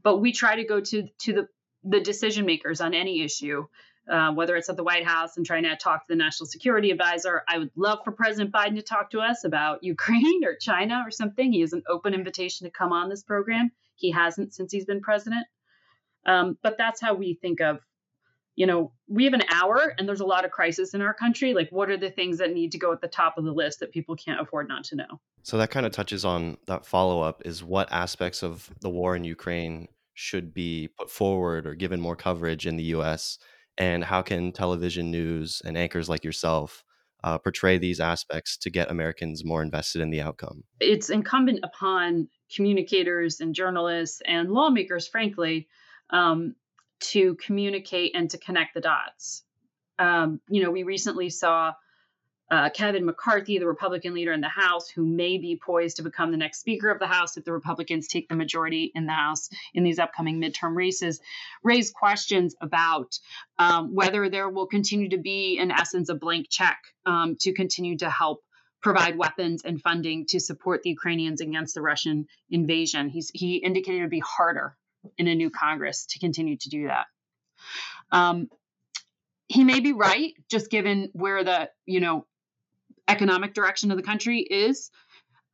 but 0.03 0.19
we 0.19 0.33
try 0.33 0.57
to 0.57 0.65
go 0.65 0.81
to 0.81 1.07
to 1.21 1.33
the 1.33 1.49
the 1.85 2.01
decision 2.01 2.47
makers 2.47 2.81
on 2.81 2.95
any 2.95 3.23
issue 3.23 3.67
uh, 4.11 4.33
whether 4.33 4.57
it's 4.57 4.69
at 4.69 4.77
the 4.77 4.83
White 4.83 5.07
House 5.07 5.37
and 5.37 5.47
trying 5.47 5.63
to 5.65 5.77
talk 5.77 6.07
to 6.07 6.09
the 6.09 6.17
National 6.17 6.47
Security 6.47 6.91
Advisor. 6.91 7.43
I 7.49 7.59
would 7.59 7.71
love 7.77 8.01
for 8.05 8.13
President 8.13 8.53
Biden 8.53 8.77
to 8.77 8.83
talk 8.83 9.11
to 9.11 9.21
us 9.21 9.45
about 9.45 9.79
Ukraine 9.85 10.45
or 10.45 10.57
China 10.57 11.03
or 11.07 11.11
something. 11.11 11.53
He 11.53 11.61
has 11.61 11.73
an 11.73 11.83
open 11.89 12.15
invitation 12.15 12.67
to 12.67 12.71
come 12.71 12.93
on 12.93 13.09
this 13.09 13.23
program. 13.23 13.71
He 13.95 14.11
hasn't 14.11 14.55
since 14.55 14.73
he's 14.73 14.85
been 14.85 15.01
president. 15.01 15.47
Um, 16.27 16.59
but 16.63 16.77
that's 16.77 17.01
how 17.01 17.15
we 17.15 17.35
think 17.35 17.61
of, 17.61 17.79
you 18.57 18.67
know, 18.67 18.93
we 19.09 19.25
have 19.25 19.33
an 19.33 19.45
hour 19.51 19.95
and 19.97 20.09
there's 20.09 20.21
a 20.21 20.27
lot 20.27 20.45
of 20.45 20.51
crisis 20.51 20.93
in 20.93 21.01
our 21.01 21.15
country. 21.15 21.55
Like, 21.55 21.71
what 21.71 21.89
are 21.89 21.97
the 21.97 22.11
things 22.11 22.39
that 22.39 22.53
need 22.53 22.73
to 22.73 22.79
go 22.79 22.93
at 22.93 23.01
the 23.01 23.09
top 23.09 23.39
of 23.39 23.45
the 23.45 23.53
list 23.53 23.81
that 23.81 23.93
people 23.93 24.17
can't 24.17 24.41
afford 24.41 24.69
not 24.69 24.85
to 24.85 24.97
know? 24.97 25.21
So 25.43 25.57
that 25.57 25.71
kind 25.71 25.87
of 25.87 25.93
touches 25.93 26.25
on 26.25 26.59
that 26.67 26.85
follow 26.85 27.23
up 27.23 27.43
is 27.45 27.63
what 27.63 27.91
aspects 27.91 28.43
of 28.43 28.71
the 28.81 28.91
war 28.91 29.17
in 29.17 29.25
Ukraine 29.25 29.89
should 30.21 30.53
be 30.53 30.89
put 30.99 31.11
forward 31.11 31.67
or 31.67 31.75
given 31.75 32.01
more 32.01 32.17
coverage 32.17 32.67
in 32.67 32.77
the 32.77 32.85
US 32.95 33.39
and 33.79 34.05
how 34.05 34.21
can 34.21 34.53
television 34.53 35.11
news 35.11 35.63
and 35.65 35.77
anchors 35.77 36.09
like 36.09 36.23
yourself 36.23 36.85
uh, 37.25 37.39
portray 37.39 37.79
these 37.79 38.01
aspects 38.01 38.59
to 38.59 38.71
get 38.71 38.91
Americans 38.91 39.45
more 39.45 39.63
invested 39.63 40.03
in 40.03 40.11
the 40.11 40.21
outcome? 40.21 40.65
It's 40.81 41.09
incumbent 41.09 41.61
upon 41.63 42.29
communicators 42.55 43.41
and 43.41 43.55
journalists 43.55 44.21
and 44.27 44.51
lawmakers, 44.51 45.09
frankly, 45.09 45.69
um, 46.11 46.55
to 47.01 47.37
communicate 47.37 48.15
and 48.15 48.29
to 48.31 48.39
connect 48.39 48.75
the 48.75 48.81
dots. 48.83 49.43
Um, 49.99 50.41
you 50.51 50.63
know, 50.63 50.71
we 50.71 50.83
recently 50.83 51.31
saw 51.31 51.73
uh, 52.51 52.69
Kevin 52.71 53.05
McCarthy, 53.05 53.59
the 53.59 53.67
Republican 53.67 54.13
leader 54.13 54.33
in 54.33 54.41
the 54.41 54.49
House, 54.49 54.89
who 54.89 55.05
may 55.05 55.39
be 55.39 55.57
poised 55.57 55.97
to 55.97 56.03
become 56.03 56.33
the 56.33 56.37
next 56.37 56.59
Speaker 56.61 56.91
of 56.91 56.99
the 56.99 57.07
House 57.07 57.37
if 57.37 57.45
the 57.45 57.53
Republicans 57.53 58.09
take 58.09 58.29
the 58.29 58.35
majority 58.35 58.91
in 58.95 59.07
the 59.07 59.13
House 59.13 59.51
in 59.73 59.85
these 59.85 59.99
upcoming 59.99 60.41
midterm 60.41 60.75
races, 60.75 61.21
raised 61.63 61.95
questions 61.95 62.57
about 62.61 63.19
um, 63.59 63.95
whether 63.95 64.29
there 64.29 64.49
will 64.49 64.67
continue 64.67 65.11
to 65.11 65.19
be, 65.19 65.59
in 65.59 65.71
essence, 65.71 66.09
a 66.09 66.15
blank 66.15 66.47
check 66.51 66.79
um, 67.07 67.37
to 67.41 67.53
continue 67.53 67.97
to 67.99 68.11
help 68.11 68.43
provide 68.83 69.17
weapons 69.17 69.63
and 69.65 69.81
funding 69.81 70.27
to 70.27 70.41
support 70.41 70.83
the 70.83 70.91
Ukrainians 70.91 71.41
against 71.41 71.75
the 71.75 71.83
Russian 71.83 72.27
invasion. 72.51 73.11
He's, 73.11 73.31
he 73.33 73.57
indicated 73.57 73.99
it 73.99 74.03
would 74.03 74.11
be 74.11 74.23
harder 74.27 74.77
in 75.19 75.29
a 75.29 75.35
new 75.35 75.51
Congress 75.51 76.07
to 76.07 76.19
continue 76.19 76.57
to 76.57 76.69
do 76.69 76.89
that. 76.89 77.07
Um, 78.11 78.49
he 79.47 79.65
may 79.65 79.81
be 79.81 79.93
right, 79.93 80.33
just 80.49 80.71
given 80.71 81.11
where 81.13 81.43
the 81.43 81.71
you 81.85 82.01
know 82.01 82.25
economic 83.11 83.55
direction 83.55 83.91
of 83.91 83.97
the 83.97 84.03
country 84.03 84.41
is. 84.41 84.91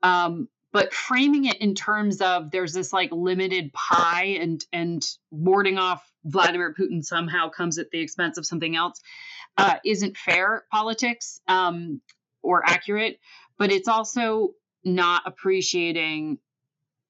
Um, 0.02 0.48
but 0.72 0.92
framing 0.92 1.46
it 1.46 1.56
in 1.60 1.74
terms 1.74 2.20
of 2.20 2.50
there's 2.50 2.74
this 2.74 2.92
like 2.92 3.10
limited 3.10 3.72
pie 3.72 4.36
and 4.40 4.62
and 4.72 5.02
warding 5.30 5.78
off 5.78 6.04
Vladimir 6.24 6.74
Putin 6.78 7.02
somehow 7.04 7.48
comes 7.48 7.78
at 7.78 7.90
the 7.90 8.00
expense 8.00 8.36
of 8.36 8.44
something 8.44 8.76
else 8.76 9.00
uh, 9.56 9.76
isn't 9.84 10.16
fair 10.16 10.64
politics 10.70 11.40
um, 11.48 12.00
or 12.42 12.62
accurate. 12.66 13.18
But 13.58 13.72
it's 13.72 13.88
also 13.88 14.50
not 14.84 15.22
appreciating 15.24 16.38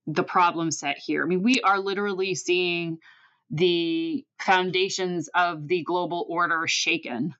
the 0.06 0.22
problem 0.22 0.70
set 0.70 0.96
here. 0.98 1.24
I 1.24 1.26
mean, 1.26 1.42
we 1.42 1.60
are 1.62 1.80
literally 1.80 2.36
seeing 2.36 2.98
the 3.50 4.24
foundations 4.40 5.28
of 5.34 5.66
the 5.66 5.82
global 5.82 6.24
order 6.28 6.66
shaken 6.66 7.34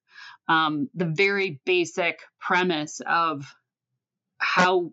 um, 0.49 0.89
the 0.95 1.07
very 1.07 1.61
basic 1.65 2.21
premise 2.41 3.01
of 3.07 3.45
how 4.39 4.93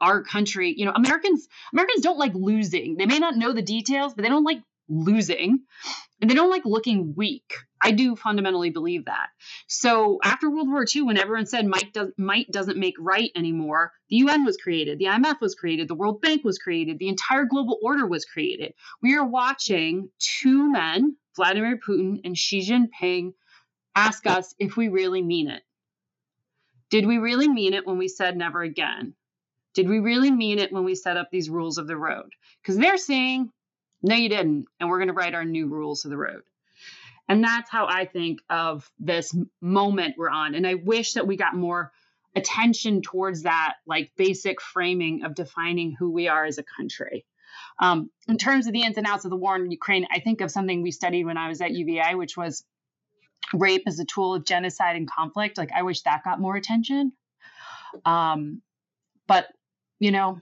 our 0.00 0.22
country, 0.22 0.74
you 0.76 0.84
know, 0.84 0.92
Americans 0.92 1.48
Americans 1.72 2.02
don't 2.02 2.18
like 2.18 2.34
losing. 2.34 2.96
They 2.96 3.06
may 3.06 3.18
not 3.18 3.36
know 3.36 3.52
the 3.52 3.62
details, 3.62 4.14
but 4.14 4.22
they 4.22 4.28
don't 4.28 4.44
like 4.44 4.60
losing 4.88 5.60
and 6.20 6.30
they 6.30 6.34
don't 6.34 6.50
like 6.50 6.64
looking 6.64 7.14
weak. 7.16 7.54
I 7.80 7.92
do 7.92 8.16
fundamentally 8.16 8.70
believe 8.70 9.04
that. 9.04 9.28
So 9.68 10.18
after 10.24 10.50
World 10.50 10.68
War 10.68 10.84
II, 10.92 11.02
when 11.02 11.18
everyone 11.18 11.46
said 11.46 11.66
might, 11.66 11.92
does, 11.92 12.10
might 12.16 12.50
doesn't 12.50 12.78
make 12.78 12.94
right 12.98 13.30
anymore, 13.36 13.92
the 14.10 14.16
UN 14.16 14.44
was 14.44 14.56
created, 14.56 14.98
the 14.98 15.06
IMF 15.06 15.40
was 15.40 15.54
created, 15.54 15.86
the 15.86 15.94
World 15.94 16.20
Bank 16.20 16.42
was 16.42 16.58
created, 16.58 16.98
the 16.98 17.08
entire 17.08 17.44
global 17.44 17.78
order 17.82 18.06
was 18.06 18.24
created. 18.24 18.74
We 19.00 19.16
are 19.16 19.26
watching 19.26 20.10
two 20.18 20.72
men, 20.72 21.16
Vladimir 21.36 21.78
Putin 21.78 22.20
and 22.24 22.36
Xi 22.36 22.68
Jinping, 22.68 23.32
ask 23.94 24.26
us 24.26 24.54
if 24.58 24.76
we 24.76 24.88
really 24.88 25.22
mean 25.22 25.48
it. 25.48 25.62
Did 26.90 27.06
we 27.06 27.18
really 27.18 27.48
mean 27.48 27.74
it 27.74 27.86
when 27.86 27.98
we 27.98 28.08
said 28.08 28.36
never 28.36 28.62
again? 28.62 29.14
Did 29.74 29.88
we 29.88 29.98
really 29.98 30.30
mean 30.30 30.58
it 30.58 30.72
when 30.72 30.84
we 30.84 30.94
set 30.94 31.16
up 31.16 31.30
these 31.30 31.50
rules 31.50 31.78
of 31.78 31.86
the 31.86 31.96
road? 31.96 32.32
Because 32.62 32.76
they're 32.76 32.96
saying, 32.96 33.52
no, 34.02 34.14
you 34.14 34.28
didn't. 34.28 34.66
And 34.80 34.88
we're 34.88 34.98
going 34.98 35.08
to 35.08 35.14
write 35.14 35.34
our 35.34 35.44
new 35.44 35.66
rules 35.66 36.04
of 36.04 36.10
the 36.10 36.16
road. 36.16 36.42
And 37.28 37.44
that's 37.44 37.70
how 37.70 37.86
I 37.86 38.06
think 38.06 38.40
of 38.48 38.90
this 38.98 39.36
moment 39.60 40.14
we're 40.16 40.30
on. 40.30 40.54
And 40.54 40.66
I 40.66 40.74
wish 40.74 41.12
that 41.12 41.26
we 41.26 41.36
got 41.36 41.54
more 41.54 41.92
attention 42.34 43.02
towards 43.02 43.42
that, 43.42 43.74
like 43.86 44.12
basic 44.16 44.60
framing 44.62 45.24
of 45.24 45.34
defining 45.34 45.92
who 45.92 46.10
we 46.10 46.28
are 46.28 46.44
as 46.44 46.58
a 46.58 46.62
country. 46.62 47.26
Um, 47.80 48.10
in 48.26 48.38
terms 48.38 48.66
of 48.66 48.72
the 48.72 48.82
ins 48.82 48.96
and 48.96 49.06
outs 49.06 49.24
of 49.24 49.30
the 49.30 49.36
war 49.36 49.56
in 49.56 49.70
Ukraine, 49.70 50.06
I 50.10 50.20
think 50.20 50.40
of 50.40 50.50
something 50.50 50.82
we 50.82 50.90
studied 50.90 51.24
when 51.24 51.36
I 51.36 51.48
was 51.48 51.60
at 51.60 51.72
UVA, 51.72 52.14
which 52.14 52.36
was 52.36 52.64
rape 53.52 53.84
as 53.86 53.98
a 53.98 54.04
tool 54.04 54.34
of 54.34 54.44
genocide 54.44 54.96
and 54.96 55.10
conflict. 55.10 55.58
Like 55.58 55.70
I 55.74 55.82
wish 55.82 56.02
that 56.02 56.24
got 56.24 56.40
more 56.40 56.56
attention. 56.56 57.12
Um, 58.04 58.62
but 59.26 59.46
you 59.98 60.12
know, 60.12 60.40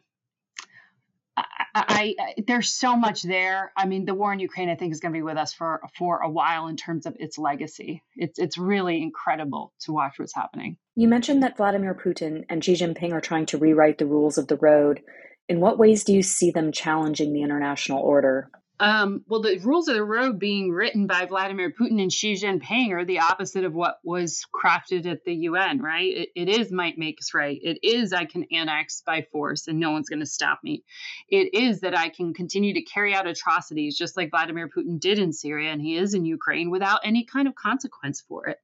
I, 1.37 1.45
I, 1.75 2.15
I, 2.19 2.35
there's 2.47 2.73
so 2.73 2.97
much 2.97 3.23
there. 3.23 3.73
I 3.77 3.87
mean, 3.87 4.07
the 4.07 4.15
war 4.15 4.33
in 4.33 4.41
Ukraine, 4.41 4.71
I 4.71 4.75
think, 4.75 4.93
is 4.93 5.01
going 5.01 5.13
to 5.13 5.17
be 5.17 5.23
with 5.23 5.37
us 5.37 5.53
for 5.53 5.83
for 5.97 6.19
a 6.21 6.31
while 6.31 6.69
in 6.69 6.77
terms 6.77 7.07
of 7.07 7.17
its 7.19 7.39
legacy. 7.39 8.03
It's 8.15 8.39
it's 8.39 8.59
really 8.59 9.03
incredible 9.03 9.73
to 9.81 9.93
watch 9.93 10.19
what's 10.19 10.35
happening. 10.35 10.79
You 10.95 11.09
mentioned 11.09 11.43
that 11.43 11.57
Vladimir 11.57 11.95
Putin 11.95 12.45
and 12.49 12.65
Xi 12.65 12.75
Jinping 12.75 13.13
are 13.13 13.21
trying 13.21 13.47
to 13.47 13.59
rewrite 13.59 13.99
the 13.99 14.07
rules 14.07 14.39
of 14.39 14.49
the 14.49 14.57
road. 14.57 15.03
In 15.49 15.61
what 15.61 15.79
ways 15.79 16.05
do 16.05 16.13
you 16.13 16.23
see 16.23 16.51
them 16.51 16.73
challenging 16.73 17.33
the 17.33 17.43
international 17.43 18.01
order? 18.01 18.51
Um, 18.79 19.25
well, 19.27 19.41
the 19.41 19.59
rules 19.59 19.89
of 19.89 19.95
the 19.95 20.05
road 20.05 20.39
being 20.39 20.71
written 20.71 21.07
by 21.07 21.25
Vladimir 21.25 21.73
Putin 21.73 22.01
and 22.01 22.13
Xi 22.13 22.35
Jinping 22.35 22.91
are 22.93 23.05
the 23.07 23.21
opposite 23.21 23.65
of 23.65 23.75
what 23.75 23.99
was 24.05 24.45
crafted 24.55 25.07
at 25.07 25.25
the 25.25 25.35
UN, 25.35 25.81
right? 25.81 26.17
it, 26.17 26.29
it 26.35 26.49
is 26.49 26.71
might 26.71 26.99
makes 26.99 27.33
right. 27.33 27.59
It 27.63 27.79
is 27.83 28.13
I 28.13 28.27
can 28.27 28.45
annex 28.53 29.03
by 29.05 29.27
force 29.33 29.67
and 29.67 29.81
no 29.81 29.93
one's 29.93 30.09
going 30.09 30.21
to 30.21 30.27
stop 30.27 30.61
me. 30.63 30.85
It 31.29 31.55
is 31.55 31.81
that 31.81 31.97
I 31.97 32.11
can 32.11 32.35
continue 32.35 32.75
to 32.75 32.83
carry 32.83 33.15
out 33.15 33.27
atrocities 33.27 33.97
just 33.97 34.17
like 34.17 34.31
Vladimir 34.31 34.69
Putin 34.69 35.01
did 35.01 35.19
in 35.19 35.33
Syria 35.33 35.71
and 35.71 35.81
he 35.81 35.97
is 35.97 36.13
in 36.15 36.25
Ukraine 36.27 36.71
without 36.71 37.01
any 37.05 37.25
kind 37.25 37.49
of 37.49 37.55
consequence 37.55 38.23
for 38.29 38.47
it. 38.47 38.59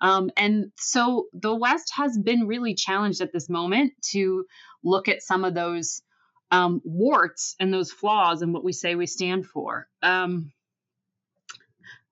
Um, 0.00 0.30
and 0.36 0.72
so 0.76 1.26
the 1.32 1.54
West 1.54 1.92
has 1.96 2.16
been 2.16 2.46
really 2.46 2.74
challenged 2.74 3.20
at 3.20 3.32
this 3.32 3.48
moment 3.48 3.92
to 4.12 4.46
look 4.82 5.08
at 5.08 5.22
some 5.22 5.44
of 5.44 5.54
those 5.54 6.02
um, 6.50 6.80
warts 6.84 7.56
and 7.60 7.72
those 7.72 7.90
flaws 7.90 8.42
and 8.42 8.52
what 8.52 8.64
we 8.64 8.72
say 8.72 8.94
we 8.94 9.06
stand 9.06 9.46
for. 9.46 9.88
Um, 10.02 10.52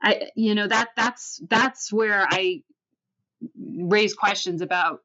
I, 0.01 0.31
you 0.37 0.55
know, 0.55 0.69
that 0.69 0.91
that's 0.97 1.41
that's 1.49 1.93
where 1.93 2.27
I 2.31 2.63
raise 3.57 4.15
questions 4.15 4.63
about 4.63 5.03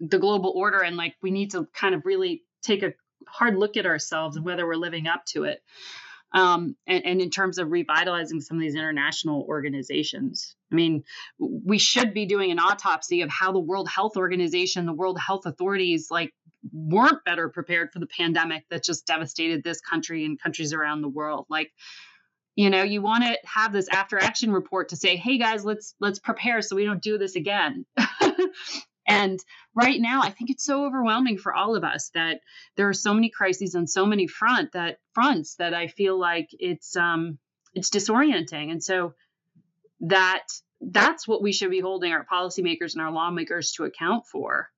the 0.00 0.18
global 0.18 0.52
order 0.54 0.80
and 0.80 0.96
like 0.96 1.14
we 1.20 1.30
need 1.30 1.52
to 1.52 1.66
kind 1.72 1.94
of 1.94 2.06
really 2.06 2.42
take 2.62 2.82
a 2.82 2.94
hard 3.26 3.56
look 3.56 3.76
at 3.76 3.86
ourselves 3.86 4.36
and 4.36 4.44
whether 4.44 4.66
we're 4.66 4.76
living 4.76 5.06
up 5.06 5.24
to 5.26 5.44
it. 5.44 5.62
Um, 6.32 6.76
and, 6.86 7.06
and, 7.06 7.22
in 7.22 7.30
terms 7.30 7.58
of 7.58 7.70
revitalizing 7.70 8.40
some 8.40 8.56
of 8.56 8.60
these 8.60 8.74
international 8.74 9.46
organizations. 9.48 10.55
I 10.70 10.74
mean, 10.74 11.04
we 11.38 11.78
should 11.78 12.12
be 12.12 12.26
doing 12.26 12.50
an 12.50 12.58
autopsy 12.58 13.22
of 13.22 13.30
how 13.30 13.52
the 13.52 13.60
World 13.60 13.88
Health 13.88 14.16
Organization, 14.16 14.86
the 14.86 14.92
World 14.92 15.18
Health 15.18 15.46
authorities, 15.46 16.08
like 16.10 16.34
weren't 16.72 17.24
better 17.24 17.48
prepared 17.48 17.92
for 17.92 18.00
the 18.00 18.06
pandemic 18.06 18.64
that 18.70 18.82
just 18.82 19.06
devastated 19.06 19.62
this 19.62 19.80
country 19.80 20.24
and 20.24 20.40
countries 20.40 20.72
around 20.72 21.02
the 21.02 21.08
world. 21.08 21.46
Like, 21.48 21.70
you 22.56 22.70
know, 22.70 22.82
you 22.82 23.02
want 23.02 23.24
to 23.24 23.38
have 23.44 23.72
this 23.72 23.88
after 23.88 24.18
action 24.18 24.50
report 24.50 24.88
to 24.88 24.96
say, 24.96 25.16
"Hey 25.16 25.38
guys, 25.38 25.64
let's 25.64 25.94
let's 26.00 26.18
prepare 26.18 26.62
so 26.62 26.74
we 26.74 26.84
don't 26.84 27.02
do 27.02 27.18
this 27.18 27.36
again." 27.36 27.84
and 29.06 29.38
right 29.74 30.00
now, 30.00 30.22
I 30.22 30.30
think 30.30 30.50
it's 30.50 30.64
so 30.64 30.86
overwhelming 30.86 31.38
for 31.38 31.54
all 31.54 31.76
of 31.76 31.84
us 31.84 32.10
that 32.14 32.40
there 32.76 32.88
are 32.88 32.94
so 32.94 33.14
many 33.14 33.30
crises 33.30 33.74
on 33.74 33.86
so 33.86 34.06
many 34.06 34.26
front 34.26 34.72
that 34.72 34.98
fronts 35.12 35.56
that 35.56 35.74
I 35.74 35.86
feel 35.86 36.18
like 36.18 36.48
it's 36.52 36.96
um 36.96 37.38
it's 37.74 37.90
disorienting. 37.90 38.70
And 38.70 38.82
so 38.82 39.14
that 40.00 40.46
that's 40.80 41.26
what 41.26 41.42
we 41.42 41.52
should 41.52 41.70
be 41.70 41.80
holding 41.80 42.12
our 42.12 42.24
policymakers 42.24 42.94
and 42.94 43.02
our 43.02 43.10
lawmakers 43.10 43.72
to 43.72 43.84
account 43.84 44.26
for 44.26 44.68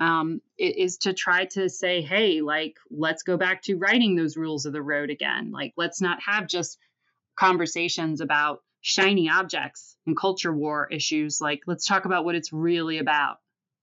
um, 0.00 0.40
is 0.58 0.98
to 0.98 1.12
try 1.12 1.44
to 1.46 1.68
say, 1.68 2.00
hey, 2.00 2.40
like, 2.40 2.76
let's 2.90 3.22
go 3.22 3.36
back 3.36 3.62
to 3.62 3.76
writing 3.76 4.16
those 4.16 4.36
rules 4.36 4.64
of 4.64 4.72
the 4.72 4.82
road 4.82 5.10
again. 5.10 5.50
Like, 5.50 5.74
let's 5.76 6.00
not 6.00 6.18
have 6.24 6.46
just 6.46 6.78
conversations 7.36 8.20
about 8.20 8.62
shiny 8.80 9.28
objects 9.28 9.96
and 10.06 10.16
culture 10.16 10.52
war 10.52 10.88
issues. 10.90 11.40
Like, 11.40 11.60
let's 11.66 11.86
talk 11.86 12.04
about 12.04 12.24
what 12.24 12.34
it's 12.34 12.52
really 12.52 12.98
about 12.98 13.36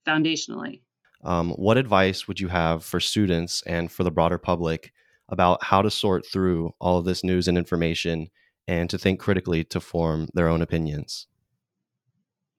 foundationally. 0.06 0.80
Um, 1.22 1.50
what 1.52 1.76
advice 1.76 2.26
would 2.26 2.40
you 2.40 2.48
have 2.48 2.82
for 2.84 2.98
students 2.98 3.62
and 3.66 3.92
for 3.92 4.04
the 4.04 4.10
broader 4.10 4.38
public 4.38 4.92
about 5.28 5.62
how 5.62 5.82
to 5.82 5.90
sort 5.90 6.26
through 6.26 6.74
all 6.80 6.98
of 6.98 7.04
this 7.04 7.22
news 7.22 7.46
and 7.46 7.56
information 7.56 8.30
and 8.70 8.88
to 8.88 8.96
think 8.96 9.18
critically 9.18 9.64
to 9.64 9.80
form 9.80 10.28
their 10.32 10.46
own 10.46 10.62
opinions? 10.62 11.26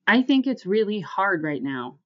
I 0.06 0.24
think 0.24 0.46
it's 0.46 0.66
really 0.66 1.00
hard 1.00 1.42
right 1.42 1.64
now. 1.64 2.00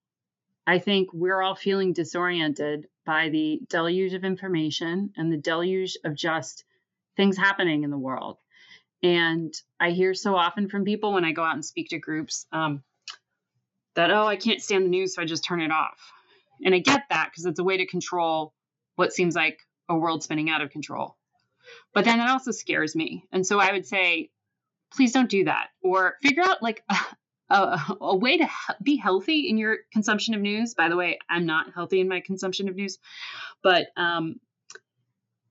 I 0.67 0.77
think 0.77 1.09
we're 1.11 1.41
all 1.41 1.55
feeling 1.55 1.91
disoriented 1.91 2.87
by 3.03 3.29
the 3.29 3.61
deluge 3.67 4.13
of 4.13 4.23
information 4.23 5.11
and 5.17 5.33
the 5.33 5.37
deluge 5.37 5.97
of 6.05 6.13
just 6.15 6.65
things 7.17 7.35
happening 7.35 7.83
in 7.83 7.89
the 7.89 7.97
world. 7.97 8.37
And 9.01 9.51
I 9.79 9.89
hear 9.89 10.13
so 10.13 10.35
often 10.35 10.69
from 10.69 10.85
people 10.85 11.13
when 11.13 11.25
I 11.25 11.31
go 11.31 11.43
out 11.43 11.55
and 11.55 11.65
speak 11.65 11.89
to 11.89 11.97
groups 11.97 12.45
um, 12.51 12.83
that, 13.95 14.11
oh, 14.11 14.27
I 14.27 14.35
can't 14.35 14.61
stand 14.61 14.85
the 14.85 14.89
news, 14.89 15.15
so 15.15 15.23
I 15.23 15.25
just 15.25 15.45
turn 15.45 15.61
it 15.61 15.71
off. 15.71 15.97
And 16.63 16.75
I 16.75 16.79
get 16.79 17.05
that 17.09 17.31
because 17.31 17.47
it's 17.47 17.59
a 17.59 17.63
way 17.63 17.77
to 17.77 17.87
control 17.87 18.53
what 18.97 19.13
seems 19.13 19.35
like 19.35 19.57
a 19.89 19.97
world 19.97 20.21
spinning 20.21 20.51
out 20.51 20.61
of 20.61 20.69
control. 20.69 21.17
But 21.93 22.05
then 22.05 22.19
it 22.19 22.29
also 22.29 22.51
scares 22.51 22.95
me. 22.95 23.25
And 23.31 23.45
so 23.45 23.59
I 23.59 23.71
would 23.71 23.85
say, 23.85 24.29
please 24.93 25.11
don't 25.11 25.29
do 25.29 25.45
that. 25.45 25.67
Or 25.81 26.15
figure 26.21 26.43
out 26.43 26.61
like 26.61 26.83
a, 27.49 27.79
a 28.01 28.15
way 28.15 28.37
to 28.37 28.49
be 28.81 28.95
healthy 28.95 29.49
in 29.49 29.57
your 29.57 29.77
consumption 29.91 30.33
of 30.33 30.41
news. 30.41 30.73
By 30.73 30.89
the 30.89 30.97
way, 30.97 31.19
I'm 31.29 31.45
not 31.45 31.73
healthy 31.73 31.99
in 31.99 32.07
my 32.07 32.21
consumption 32.21 32.69
of 32.69 32.75
news, 32.75 32.97
but 33.61 33.87
um, 33.97 34.39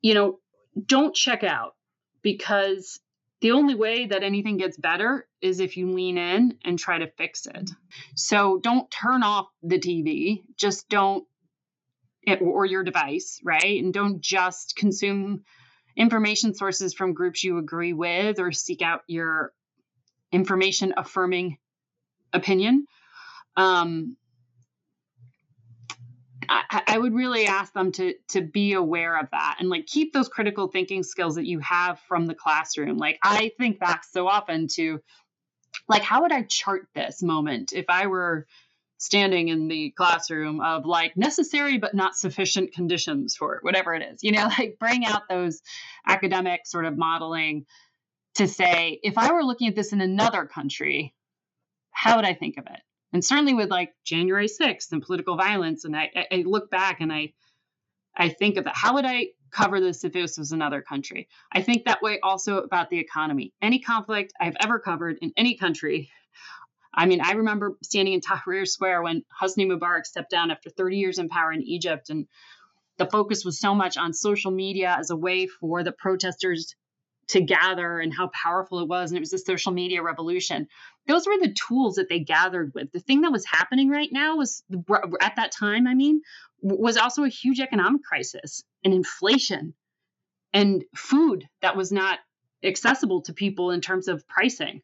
you 0.03 0.15
know, 0.15 0.39
don't 0.87 1.15
check 1.15 1.45
out 1.45 1.75
because 2.23 3.01
the 3.41 3.53
only 3.53 3.75
way 3.75 4.07
that 4.07 4.23
anything 4.23 4.57
gets 4.57 4.77
better 4.77 5.29
is 5.41 5.61
if 5.61 5.77
you 5.77 5.93
lean 5.93 6.19
in 6.19 6.59
and 6.65 6.79
try 6.79 6.99
to 6.99 7.11
fix 7.19 7.47
it. 7.47 7.71
So 8.15 8.59
don't 8.59 8.91
turn 8.91 9.23
off 9.23 9.49
the 9.63 9.79
TV. 9.79 10.43
Just 10.57 10.89
don't 10.89 11.27
eh, 12.27 12.37
or 12.37 12.65
your 12.65 12.83
device, 12.83 13.41
right? 13.45 13.83
And 13.83 13.93
don't 13.93 14.21
just 14.21 14.77
consume 14.77 15.45
information 15.97 16.55
sources 16.55 16.95
from 16.95 17.15
groups 17.15 17.45
you 17.45 17.59
agree 17.59 17.93
with 17.93 18.39
or 18.39 18.53
seek 18.53 18.83
out 18.83 19.03
your 19.07 19.53
information 20.33 20.95
affirming 20.97 21.59
opinion. 22.33 22.87
Um, 23.57 24.17
I, 26.49 26.83
I, 26.89 26.99
would 26.99 27.15
really 27.15 27.47
ask 27.47 27.73
them 27.73 27.93
to 27.93 28.15
to 28.31 28.43
be 28.43 28.75
aware 28.75 29.19
of 29.19 29.31
that 29.31 29.57
and 29.61 29.71
like 29.71 29.87
keep 29.87 30.13
those 30.13 30.29
critical 30.29 30.69
thinking 30.69 31.03
skills 31.03 31.37
that 31.37 31.47
you 31.47 31.61
have 31.61 32.01
from 32.01 32.27
the 32.27 32.35
classroom. 32.35 32.99
Like 32.99 33.19
I 33.23 33.53
think 33.59 33.79
back 33.79 34.05
so 34.05 34.29
often 34.29 34.69
to 34.75 35.01
like 35.89 36.03
how 36.03 36.23
would 36.23 36.33
I 36.33 36.43
chart 36.43 36.89
this 36.95 37.23
moment 37.23 37.73
if 37.73 37.87
I 37.89 38.09
were 38.09 38.47
standing 38.99 39.49
in 39.49 39.69
the 39.69 39.91
classroom 39.91 40.61
of 40.61 40.87
like 40.87 41.17
necessary 41.17 41.79
but 41.79 41.95
not 41.95 42.17
sufficient 42.17 42.73
conditions 42.73 43.37
for 43.37 43.59
whatever 43.63 43.95
it 43.95 44.03
is. 44.03 44.23
You 44.23 44.33
know, 44.33 44.49
like 44.59 44.77
bring 44.79 45.05
out 45.05 45.29
those 45.29 45.63
academic 46.07 46.67
sort 46.67 46.85
of 46.85 46.97
modeling 46.97 47.67
to 48.37 48.49
say 48.49 48.99
if 49.03 49.19
I 49.19 49.33
were 49.33 49.45
looking 49.45 49.69
at 49.69 49.77
this 49.77 49.93
in 49.93 50.01
another 50.01 50.47
country, 50.47 51.15
how 51.91 52.17
would 52.17 52.25
I 52.25 52.35
think 52.35 52.57
of 52.59 52.67
it? 52.67 52.81
And 53.13 53.25
certainly 53.25 53.55
with 53.55 53.71
like 53.71 53.95
January 54.05 54.49
6th 54.49 54.91
and 54.91 55.01
political 55.01 55.37
violence, 55.37 55.85
and 55.85 55.97
I, 55.97 56.11
I 56.33 56.37
look 56.45 56.71
back 56.71 57.01
and 57.01 57.13
I 57.13 57.33
I 58.17 58.29
think 58.29 58.57
of 58.57 58.65
that. 58.65 58.77
How 58.77 58.95
would 58.95 59.05
I 59.05 59.29
cover 59.51 59.81
this 59.81 60.05
if 60.05 60.13
this 60.13 60.39
was 60.39 60.53
another 60.53 60.83
country? 60.83 61.29
I 61.53 61.63
think 61.63 61.85
that 61.85 62.03
way 62.03 62.21
also 62.23 62.59
about 62.59 62.91
the 62.91 62.99
economy. 62.99 63.53
Any 63.61 63.81
conflict 63.81 64.33
I've 64.41 64.57
ever 64.61 64.79
covered 64.79 65.19
in 65.21 65.33
any 65.37 65.57
country. 65.57 66.11
I 66.95 67.07
mean, 67.07 67.21
I 67.21 67.33
remember 67.33 67.77
standing 67.83 68.15
in 68.15 68.21
Tahrir 68.21 68.67
Square 68.67 69.03
when 69.03 69.25
Hosni 69.41 69.67
Mubarak 69.67 70.07
stepped 70.07 70.31
down 70.31 70.51
after 70.51 70.71
30 70.71 70.97
years 70.97 71.19
in 71.19 71.29
power 71.29 71.53
in 71.53 71.63
Egypt, 71.63 72.11
and 72.11 72.27
the 72.99 73.07
focus 73.07 73.45
was 73.45 73.59
so 73.59 73.75
much 73.75 73.97
on 73.97 74.13
social 74.13 74.51
media 74.51 74.95
as 74.99 75.11
a 75.11 75.17
way 75.17 75.47
for 75.47 75.83
the 75.83 75.93
protesters 75.93 76.75
to 77.29 77.41
gather 77.41 77.99
and 77.99 78.13
how 78.13 78.29
powerful 78.29 78.81
it 78.81 78.89
was. 78.89 79.11
And 79.11 79.17
it 79.17 79.21
was 79.21 79.33
a 79.33 79.39
social 79.39 79.73
media 79.73 80.03
revolution. 80.03 80.69
Those 81.09 81.27
were 81.27 81.39
the 81.41 81.55
tools 81.69 81.97
that 81.97 82.09
they 82.09 82.21
gathered 82.21 82.73
with. 82.75 82.93
The 82.93 83.01
thing 83.01 83.23
that 83.23 83.33
was 83.33 83.47
happening 83.47 83.89
right 83.89 84.11
now 84.13 84.37
was 84.37 84.63
at 85.21 85.37
that 85.37 85.53
time, 85.53 85.87
I 85.87 85.95
mean, 85.95 86.21
was 86.61 86.97
also 86.97 87.25
a 87.25 87.29
huge 87.29 87.61
economic 87.61 88.03
crisis 88.05 88.63
and 88.85 88.95
inflation 88.95 89.75
and 90.53 90.85
food 90.95 91.49
that 91.63 91.77
was 91.77 91.91
not 91.91 92.19
accessible 92.63 93.23
to 93.23 93.33
people 93.33 93.71
in 93.71 93.81
terms 93.81 94.09
of 94.09 94.27
pricing. 94.29 94.83